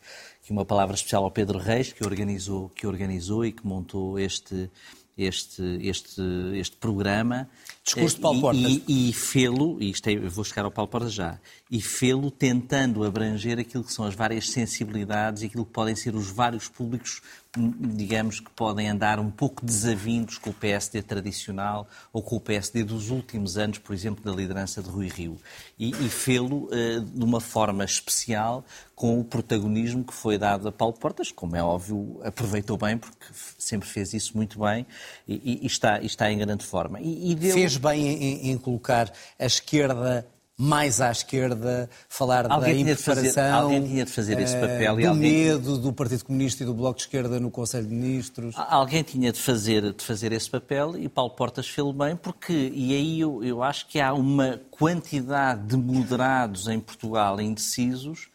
[0.50, 4.70] aqui uma palavra especial ao Pedro Reis, que organizou, que organizou e que montou este,
[5.16, 6.22] este, este,
[6.56, 7.48] este programa.
[7.90, 8.64] Discurso de Paulo Portas.
[8.64, 11.40] E, e, e fê-lo, e isto é, vou chegar ao Paulo Portas já,
[11.72, 16.16] e fê-lo tentando abranger aquilo que são as várias sensibilidades e aquilo que podem ser
[16.16, 17.22] os vários públicos,
[17.56, 22.84] digamos, que podem andar um pouco desavindos com o PSD tradicional ou com o PSD
[22.84, 25.38] dos últimos anos, por exemplo, da liderança de Rui Rio.
[25.78, 28.64] E, e fê-lo uh, de uma forma especial
[29.00, 33.26] com o protagonismo que foi dado a Paulo Portas, como é óbvio, aproveitou bem, porque
[33.58, 34.86] sempre fez isso muito bem
[35.26, 37.00] e, e está, e está em grande forma.
[37.00, 37.54] E, deu...
[37.54, 40.28] Fez bem em, em colocar a esquerda
[40.62, 45.06] mais à esquerda, falar alguém da impreparação, alguém tinha de fazer esse papel do e
[45.06, 45.32] alguém...
[45.32, 48.56] medo do Partido Comunista e do Bloco de Esquerda no Conselho de Ministros.
[48.58, 52.94] Alguém tinha de fazer, de fazer esse papel e Paulo Portas fez bem, porque, e
[52.94, 58.28] aí eu, eu acho que há uma quantidade de moderados em Portugal indecisos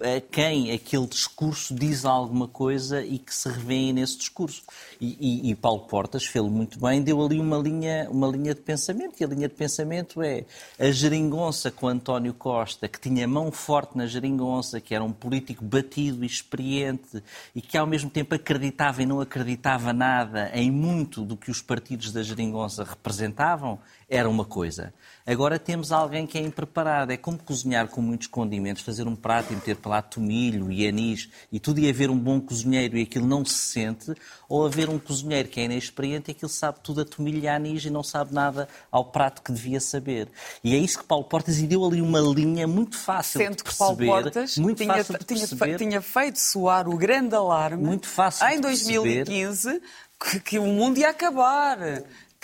[0.00, 4.62] a quem aquele discurso diz alguma coisa e que se revêem nesse discurso.
[5.00, 8.60] E, e, e Paulo Portas fez muito bem, deu ali uma linha, uma linha de
[8.60, 10.44] pensamento, e a linha de pensamento é
[10.78, 15.64] a geringonça com António Costa, que tinha mão forte na geringonça, que era um político
[15.64, 17.22] batido e experiente,
[17.54, 21.62] e que ao mesmo tempo acreditava e não acreditava nada em muito do que os
[21.62, 23.78] partidos da geringonça representavam,
[24.08, 24.92] era uma coisa.
[25.26, 27.12] Agora temos alguém que é impreparado.
[27.12, 30.88] É como cozinhar com muitos condimentos, fazer um prato e meter para lá tomilho e
[30.88, 34.14] anis e tudo e haver um bom cozinheiro e aquilo não se sente,
[34.48, 37.56] ou haver um cozinheiro que é inexperiente e aquilo sabe tudo a tomilho e a
[37.56, 40.28] anis e não sabe nada ao prato que devia saber.
[40.62, 43.64] E é isso que Paulo Portas e deu ali uma linha muito fácil Sendo de
[43.64, 44.22] que Paulo perceber.
[44.22, 45.78] Portas muito tinha, fácil de tinha, perceber.
[45.78, 49.24] tinha feito soar o grande alarme Muito fácil em de perceber.
[49.24, 49.82] 2015
[50.18, 51.78] que, que o mundo ia acabar.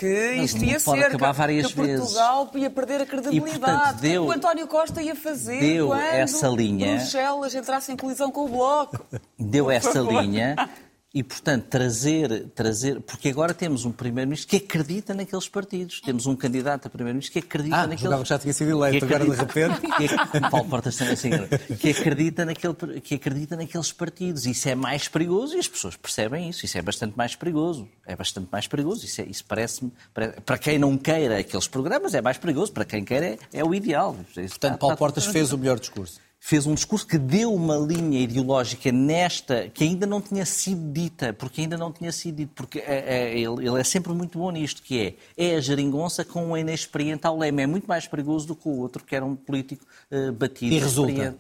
[0.01, 3.61] Que Mas isto ia pode ser, acabar que, várias que Portugal ia perder a credibilidade.
[3.61, 8.31] portanto, deu- o António Costa ia fazer deu quando essa linha- Bruxelas entrasse em colisão
[8.31, 9.05] com o Bloco.
[9.39, 10.57] deu essa linha
[11.13, 13.01] e, portanto, trazer, trazer.
[13.01, 16.01] Porque agora temos um Primeiro-Ministro que acredita naqueles partidos.
[16.01, 19.05] Temos um candidato a Primeiro-Ministro que acredita Ah, naqueles julgava que já tinha sido eleito,
[19.07, 20.31] que agora de acredita- repente.
[20.41, 21.31] que, Paulo Portas também assim,
[21.79, 24.47] que acredita, naquele, que acredita naqueles partidos.
[24.47, 26.65] Isso é mais perigoso e as pessoas percebem isso.
[26.65, 27.89] Isso é bastante mais perigoso.
[28.07, 29.05] É bastante mais perigoso.
[29.05, 29.93] Isso, é- isso parece-me.
[30.15, 32.71] pare- Para quem não queira aqueles programas, é mais perigoso.
[32.73, 34.17] Para quem quer, é, é o ideal.
[34.21, 36.21] Isso Portanto, está- Paulo está Portas fez o melhor discurso.
[36.43, 41.35] Fez um discurso que deu uma linha ideológica nesta que ainda não tinha sido dita,
[41.35, 44.51] porque ainda não tinha sido dito, porque é- é- ele, ele é sempre muito bom
[44.51, 47.63] nisto, que é, é a geringonça com um inexperiente ao leme.
[47.63, 50.75] É muito mais perigoso do que o outro, que era um político eh, batido.
[50.75, 51.37] E resulta?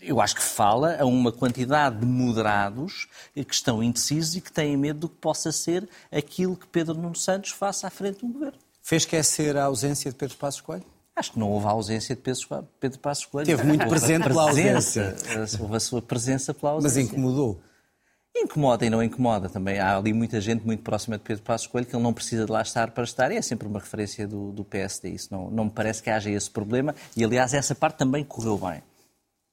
[0.00, 4.76] Eu acho que fala a uma quantidade de moderados que estão indecisos e que têm
[4.76, 8.58] medo do que possa ser aquilo que Pedro Nuno Santos faça à frente do governo.
[8.82, 10.84] Fez esquecer a ausência de Pedro Passos Coelho?
[11.16, 13.46] Acho que não houve a ausência de Pedro Passos Coelho.
[13.46, 15.16] Teve muito presente pela presença,
[15.58, 17.10] Houve a sua presença pela Mas ausência.
[17.10, 17.58] incomodou.
[18.36, 19.78] Incomoda e não incomoda também.
[19.78, 22.52] Há ali muita gente muito próxima de Pedro Passos Coelho que ele não precisa de
[22.52, 25.08] lá estar para estar e é sempre uma referência do, do PSD.
[25.08, 28.58] Isso não, não me parece que haja esse problema e, aliás, essa parte também correu
[28.58, 28.82] bem.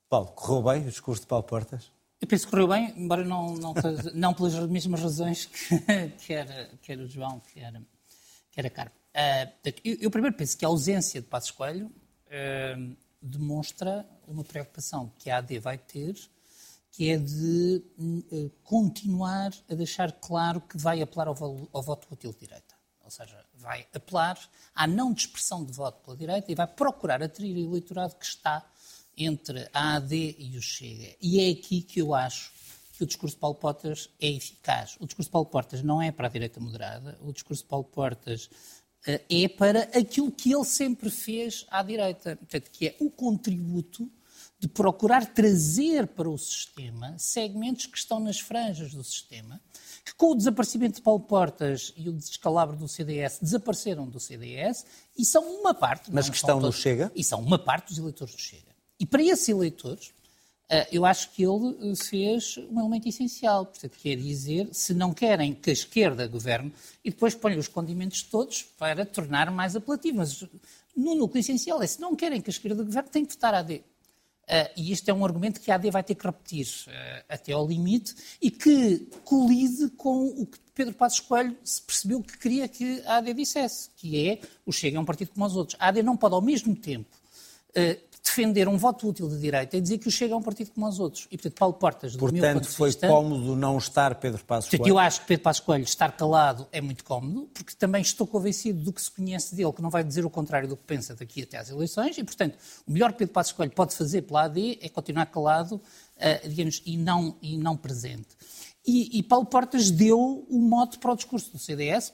[0.10, 1.90] Paulo, correu bem o discurso de Paulo Portas?
[2.20, 3.74] Eu penso que correu bem, embora não, não,
[4.14, 5.80] não pelas mesmas razões que
[6.28, 7.74] quer, quer o João, quer,
[8.52, 8.94] quer a Carmen.
[8.94, 9.03] Uh,
[9.84, 15.30] eu, eu, primeiro penso que a ausência de Passos Coelho uh, demonstra uma preocupação que
[15.30, 16.16] a AD vai ter
[16.94, 21.34] que é de uh, continuar a deixar claro que vai apelar ao,
[21.82, 22.76] voto útil de direita.
[23.04, 24.40] Ou seja, vai apelar
[24.76, 28.64] à não dispersão de voto pela direita e vai procurar atrair o eleitorado que está
[29.18, 31.16] entre a AD e o Chega.
[31.20, 32.54] E é aqui que eu acho
[32.94, 34.96] que o discurso de Paulo Portas é eficaz.
[35.00, 37.86] O discurso de Paulo Portas não é para a direita moderada, o discurso de Paulo
[37.86, 38.52] Portas
[39.06, 44.10] é para aquilo que ele sempre fez à direita, portanto, que é o contributo
[44.64, 49.60] de procurar trazer para o sistema segmentos que estão nas franjas do sistema,
[50.06, 54.86] que com o desaparecimento de Paulo Portas e o descalabro do CDS desapareceram do CDS
[55.18, 56.10] e são uma parte.
[56.14, 57.12] Mas que estão todos, no Chega?
[57.14, 58.74] E são uma parte dos eleitores do Chega.
[58.98, 60.14] E para esses eleitores,
[60.92, 63.66] eu acho que ele eh, fez um elemento essencial.
[63.66, 68.24] Portanto, quer dizer, se não querem que a esquerda governe, e depois põe os condimentos
[68.24, 70.18] todos para tornar mais apelativo.
[70.18, 70.44] Mas
[70.96, 73.84] no núcleo essencial é, se não querem que a esquerda governe, tem que votar AD.
[74.44, 77.54] Uh, e isto é um argumento que a AD vai ter que repetir uh, até
[77.54, 82.68] ao limite e que colide com o que Pedro Passos Coelho se percebeu que queria
[82.68, 85.78] que a AD dissesse, que é o Chega é um partido como os outros.
[85.80, 87.16] A AD não pode ao mesmo tempo
[87.70, 90.72] uh, defender um voto útil de direita e dizer que o Chega é um partido
[90.72, 91.28] como os outros.
[91.30, 93.08] E, portanto, Paulo Portas, do portanto, meu ponto de foi vista...
[93.08, 94.88] cómodo não estar Pedro Passos Coelho?
[94.88, 98.82] Eu acho que Pedro Passos Coelho estar calado é muito cómodo, porque também estou convencido
[98.82, 101.44] do que se conhece dele, que não vai dizer o contrário do que pensa daqui
[101.44, 102.58] até às eleições, e, portanto,
[102.88, 106.82] o melhor que Pedro Passos Coelho pode fazer pela AD é continuar calado, uh, digamos,
[106.86, 108.30] e não, e não presente.
[108.86, 112.14] E, e Paulo Portas deu o mote para o discurso do CDS,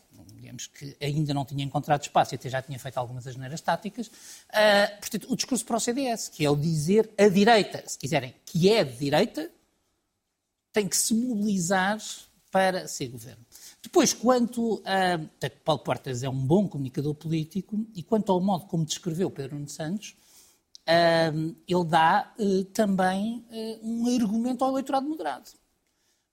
[0.49, 4.07] digamos que ainda não tinha encontrado espaço e até já tinha feito algumas asneiras táticas.
[4.07, 8.33] Uh, portanto, o discurso para o CDS, que é o dizer a direita, se quiserem,
[8.45, 9.49] que é de direita,
[10.73, 11.99] tem que se mobilizar
[12.51, 13.45] para ser governo.
[13.81, 15.19] Depois, quanto a.
[15.63, 20.15] Paulo Portas é um bom comunicador político e quanto ao modo como descreveu Pedro Santos,
[20.87, 25.49] uh, ele dá uh, também uh, um argumento ao eleitorado moderado.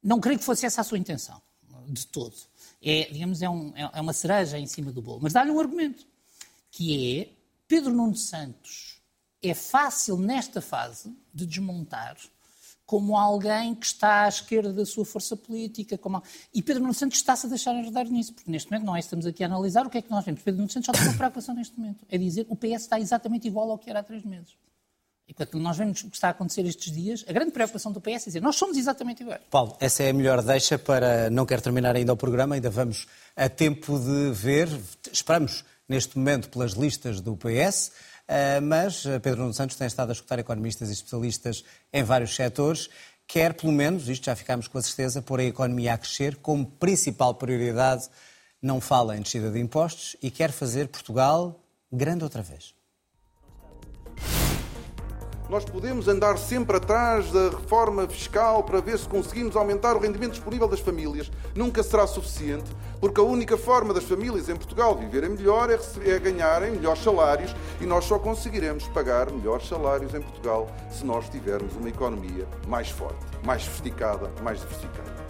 [0.03, 1.41] Não creio que fosse essa a sua intenção,
[1.89, 2.35] de todo
[2.87, 5.19] é, digamos, é, um, é, é uma cereja em cima do bolo.
[5.21, 6.07] Mas dá-lhe um argumento,
[6.71, 7.29] que é
[7.67, 9.01] Pedro Nuno Santos
[9.43, 12.17] é fácil nesta fase de desmontar
[12.85, 15.99] como alguém que está à esquerda da sua força política.
[15.99, 16.23] Como...
[16.55, 19.27] E Pedro Nuno Santos está-se a deixar enredar nisso, porque neste momento não é estamos
[19.27, 20.43] aqui a analisar o que é que nós vemos.
[20.43, 23.49] Pedro Nuno Santos só tem uma preocupação neste momento, é dizer o PS está exatamente
[23.49, 24.57] igual ao que era há três meses.
[25.29, 28.01] E quando nós vemos o que está a acontecer estes dias, a grande preocupação do
[28.01, 29.41] PS é dizer nós somos exatamente iguais.
[29.51, 31.29] Paulo, essa é a melhor deixa para.
[31.31, 34.69] Não quero terminar ainda o programa, ainda vamos a tempo de ver.
[35.13, 37.91] Esperamos neste momento pelas listas do PS,
[38.29, 42.89] eh, mas Pedro Nuno Santos tem estado a escutar economistas e especialistas em vários setores.
[43.27, 46.65] Quer, pelo menos, isto já ficámos com a certeza, pôr a economia a crescer como
[46.65, 48.09] principal prioridade.
[48.63, 51.61] Não fala em descida de impostos e quer fazer Portugal
[51.91, 52.76] grande outra vez.
[55.49, 60.33] Nós podemos andar sempre atrás da reforma fiscal para ver se conseguimos aumentar o rendimento
[60.33, 61.31] disponível das famílias.
[61.55, 62.69] Nunca será suficiente,
[63.01, 67.55] porque a única forma das famílias em Portugal viverem melhor é, é ganharem melhores salários
[67.81, 72.91] e nós só conseguiremos pagar melhores salários em Portugal se nós tivermos uma economia mais
[72.91, 75.26] forte, mais sofisticada, mais diversificada.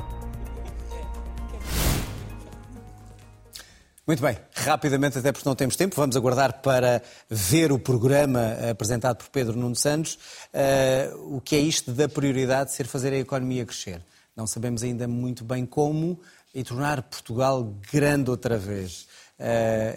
[4.06, 9.16] Muito bem, rapidamente, até porque não temos tempo, vamos aguardar para ver o programa apresentado
[9.16, 10.16] por Pedro Nuno Santos.
[10.54, 14.00] Uh, o que é isto da prioridade de ser fazer a economia crescer?
[14.36, 16.20] Não sabemos ainda muito bem como
[16.54, 19.08] e tornar Portugal grande outra vez.
[19.40, 19.42] Uh,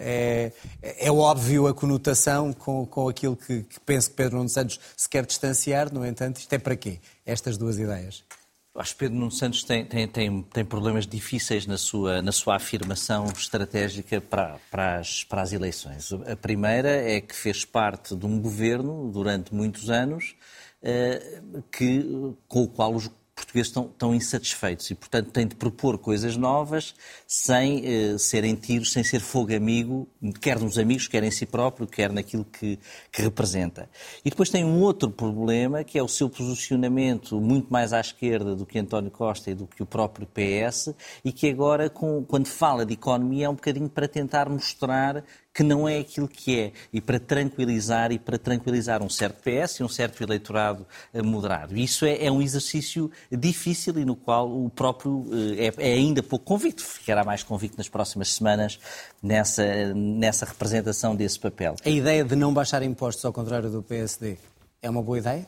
[0.02, 0.52] é,
[0.82, 5.08] é, óbvio a conotação com, com aquilo que, que penso que Pedro Nuno Santos se
[5.08, 6.98] quer distanciar, no entanto, isto é para quê?
[7.24, 8.24] Estas duas ideias.
[8.72, 12.54] Acho que Pedro Nuno Santos tem, tem, tem, tem, problemas difíceis na sua, na sua
[12.54, 16.12] afirmação estratégica para, para, as, para as eleições.
[16.12, 20.36] A primeira é que fez parte de um governo durante muitos anos
[20.80, 21.42] eh,
[21.72, 22.04] que,
[22.46, 23.10] com o qual os
[23.40, 26.94] portugueses estão, estão, insatisfeitos e, portanto, têm de propor coisas novas
[27.26, 30.06] sem eh, serem tiros, sem ser fogo amigo,
[30.40, 32.78] quer nos amigos, quer em si próprio, quer naquilo que,
[33.10, 33.88] que, representa.
[34.24, 38.54] E depois tem um outro problema, que é o seu posicionamento muito mais à esquerda
[38.54, 42.46] do que António Costa e do que o próprio PS, e que agora, com, quando
[42.46, 46.72] fala de economia, é um bocadinho para tentar mostrar que não é aquilo que é,
[46.92, 51.76] e para tranquilizar e para tranquilizar um certo PS e um certo eleitorado eh, moderado.
[51.76, 55.26] Isso é, é um exercício difícil e no qual o próprio
[55.58, 58.78] eh, é, é, ainda pouco convicto, ficará mais convicto nas próximas semanas
[59.22, 61.74] nessa, nessa representação desse papel.
[61.84, 64.38] A ideia de não baixar impostos, ao contrário do PSD,
[64.80, 65.46] é uma boa ideia?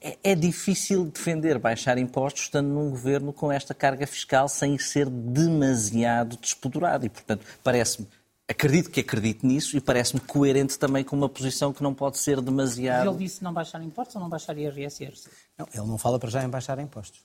[0.00, 5.08] É, é difícil defender baixar impostos estando num governo com esta carga fiscal sem ser
[5.08, 7.06] demasiado despodurado.
[7.06, 8.08] E, portanto, parece-me
[8.48, 12.40] acredito que acredite nisso e parece-me coerente também com uma posição que não pode ser
[12.40, 13.08] demasiado.
[13.08, 15.10] Ele disse não baixar impostos ou não baixar IRS
[15.58, 17.24] Não, ele não fala para já em baixar impostos.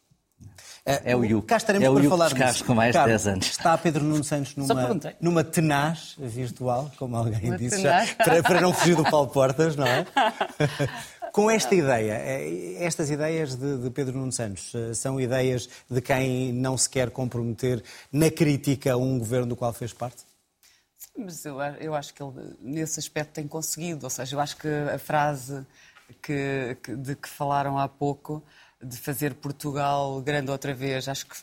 [0.84, 1.47] É, é o IUC.
[1.47, 2.65] Cá estaremos é para falar disso.
[2.65, 3.47] com mais de Carlos, 10 anos.
[3.47, 8.09] Está Pedro Nuno Santos numa, numa tenaz virtual, como alguém Uma disse, tenaz.
[8.09, 10.05] já, para, para não fugir do Paulo Portas, não é?
[11.32, 16.01] Com esta ideia, eh, estas ideias de, de Pedro Nuno Santos eh, são ideias de
[16.01, 20.24] quem não se quer comprometer na crítica a um governo do qual fez parte?
[21.24, 24.05] Mas eu, eu acho que ele, nesse aspecto, tem conseguido.
[24.05, 25.65] Ou seja, eu acho que a frase
[26.22, 28.43] que, que- de que falaram há pouco,
[28.82, 31.36] de fazer Portugal grande outra vez, acho que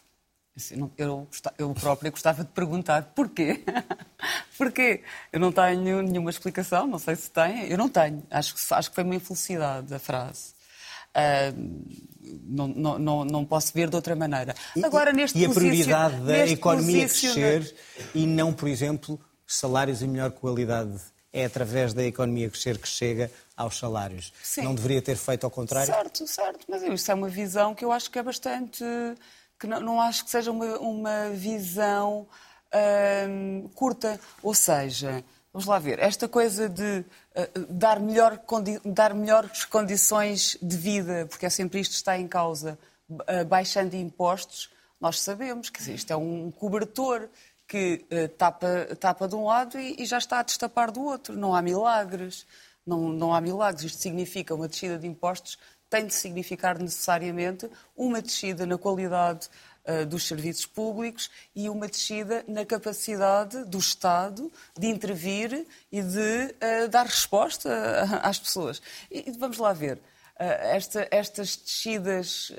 [0.57, 3.63] assim, não- eu, eu própria gostava de perguntar porquê.
[4.59, 5.03] porquê?
[5.33, 7.69] Eu não tenho nenhuma explicação, não sei se tem.
[7.71, 8.23] Eu não tenho.
[8.31, 10.57] Acho que, acho que foi uma infelicidade a frase.
[11.15, 11.53] Ah,
[12.45, 14.55] não, não, não, não posso ver de outra maneira.
[14.85, 17.75] Agora, neste e a prioridade da economia crescer
[18.15, 19.19] e não, por exemplo,
[19.49, 21.01] salários em melhor qualidade.
[21.33, 24.33] É através da economia crescer que chega aos salários.
[24.43, 24.63] Sim.
[24.63, 25.93] Não deveria ter feito ao contrário?
[25.93, 26.65] Certo, certo.
[26.69, 28.85] Mas isso é uma visão que eu acho que é bastante.
[29.59, 32.27] que não, não acho que seja uma, uma visão
[33.29, 34.19] hum, curta.
[34.43, 35.23] Ou seja,
[35.53, 38.41] vamos lá ver, esta coisa de eh, dar, melhor,
[38.85, 42.79] dar melhores condições de vida, porque é sempre isto que está em causa,
[43.27, 44.71] eh, baixando impostos,
[45.01, 47.29] nós sabemos que isto é um cobertor
[47.69, 48.67] que eh, tapa,
[48.99, 51.37] tapa de um lado e, e já está a destapar do outro.
[51.37, 52.47] Não há milagres.
[52.87, 53.85] Não, não há milagres.
[53.85, 55.59] Isto significa uma descida de impostos,
[55.91, 59.49] tem de significar necessariamente uma descida na qualidade
[59.85, 66.55] eh, dos serviços públicos e uma descida na capacidade do Estado de intervir e de
[66.61, 67.69] eh, dar resposta
[68.23, 68.81] às pessoas.
[69.11, 70.01] E, vamos lá ver.
[70.41, 72.53] eh, esta- estas descidas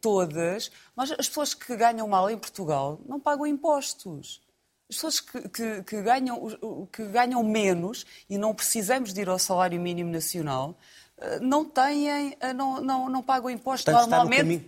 [0.00, 4.40] todas, nós, as pessoas que ganham mal em Portugal não pagam impostos.
[4.88, 9.38] As pessoas que, que- que ganham, que ganham menos, e não precisamos de ir ao
[9.38, 10.76] salário mínimo nacional,
[11.16, 13.84] eh, não têm, eh, não, não, não pagam impostos.
[13.84, 14.60] Portanto, normalmente caminho-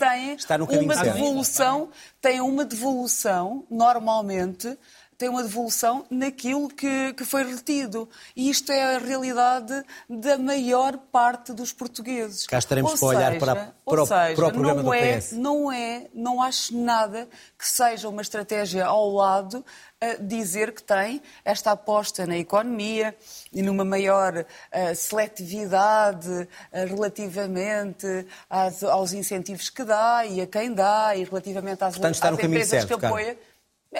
[0.66, 1.14] têm uma certo.
[1.16, 1.90] devolução,
[2.20, 4.78] têm uma devolução, normalmente,
[5.18, 8.08] têm uma devolução naquilo que, que foi retido.
[8.34, 12.46] E isto é a realidade da maior parte dos portugueses.
[12.46, 14.94] Cá estaremos Ou para olhar seja- para- para o- seja, para o programa não do
[14.94, 15.32] é, PS.
[15.36, 19.64] não é, não acho nada que seja uma estratégia ao lado
[20.00, 23.16] a dizer que tem esta aposta na economia
[23.50, 30.72] e numa maior eh, seletividade eh, relativamente às- aos incentivos que dá e a quem
[30.74, 33.38] dá e relativamente às, Portanto, às empresas certo, que apoia.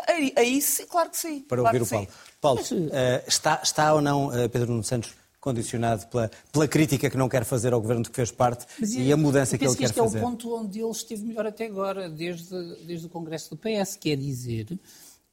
[0.07, 1.41] Aí, aí sim, claro que sim.
[1.41, 2.07] para claro ouvir o que
[2.41, 2.63] Paulo.
[2.63, 2.77] sim.
[2.79, 7.17] Paulo, eh, está, está ou não eh, Pedro Nuno Santos condicionado pela, pela crítica que
[7.17, 9.65] não quer fazer ao governo de que fez parte Mas e a mudança eu que
[9.65, 10.19] ele penso quer este fazer?
[10.19, 13.97] é o ponto onde ele esteve melhor até agora, desde, desde o Congresso do PS,
[13.97, 14.77] que é dizer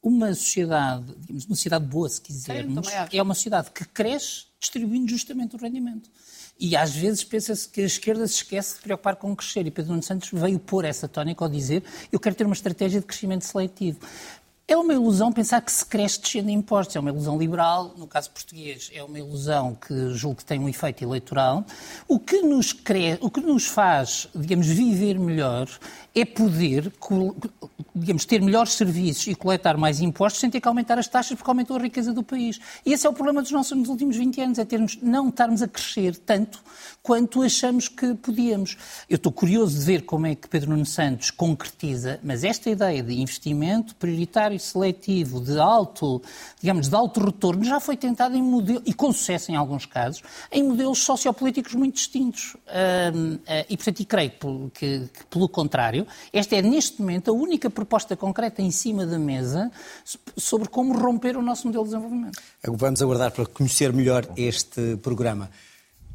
[0.00, 5.56] uma sociedade, digamos, uma sociedade boa, se quisermos, é uma sociedade que cresce distribuindo justamente
[5.56, 6.10] o rendimento.
[6.60, 9.66] E às vezes pensa-se que a esquerda se esquece de preocupar com crescer.
[9.66, 13.00] E Pedro Nuno Santos veio pôr essa tónica ao dizer eu quero ter uma estratégia
[13.00, 13.98] de crescimento seletivo.
[14.66, 16.96] É uma ilusão pensar que se cresce descendo impostos.
[16.96, 20.66] É uma ilusão liberal, no caso português, é uma ilusão que julgo que tem um
[20.66, 21.66] efeito eleitoral.
[22.08, 23.18] O que nos, cre...
[23.20, 25.68] o que nos faz, digamos, viver melhor
[26.14, 26.90] é poder,
[27.94, 31.50] digamos, ter melhores serviços e coletar mais impostos sem ter que aumentar as taxas porque
[31.50, 32.58] aumentou a riqueza do país.
[32.86, 35.60] E esse é o problema dos nossos nos últimos 20 anos, é termos, não estarmos
[35.60, 36.62] a crescer tanto
[37.02, 38.78] quanto achamos que podíamos.
[39.10, 43.02] Eu estou curioso de ver como é que Pedro Nuno Santos concretiza, mas esta ideia
[43.02, 46.22] de investimento prioritário seletivo, de alto,
[46.60, 50.22] digamos, de alto retorno, já foi tentada em modelo, e com sucesso em alguns casos,
[50.50, 52.56] em modelos sociopolíticos muito distintos.
[52.68, 57.34] Eh, e, portanto, e creio que, que, que, pelo contrário, esta é, neste momento, a
[57.34, 59.70] única proposta concreta em cima da mesa
[60.36, 62.40] sobre como romper o nosso modelo de desenvolvimento.
[62.66, 65.50] Vamos aguardar para conhecer melhor este programa,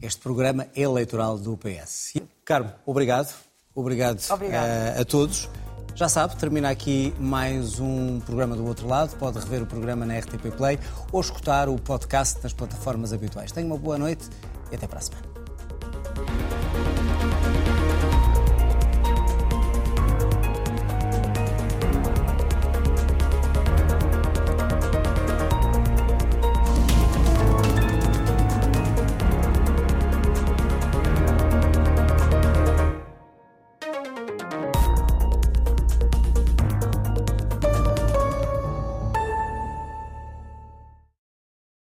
[0.02, 2.14] este programa eleitoral do PS.
[2.44, 3.34] Carmo, obrigado.
[3.76, 4.98] Obrigado Obrigada.
[4.98, 5.50] a, a todos.
[5.96, 9.16] Já sabe, termina aqui mais um programa do outro lado.
[9.18, 10.80] Pode rever o programa na RTP Play
[11.12, 13.52] ou escutar o podcast nas plataformas habituais.
[13.52, 14.30] Tenha uma boa noite
[14.72, 16.68] e até para a semana.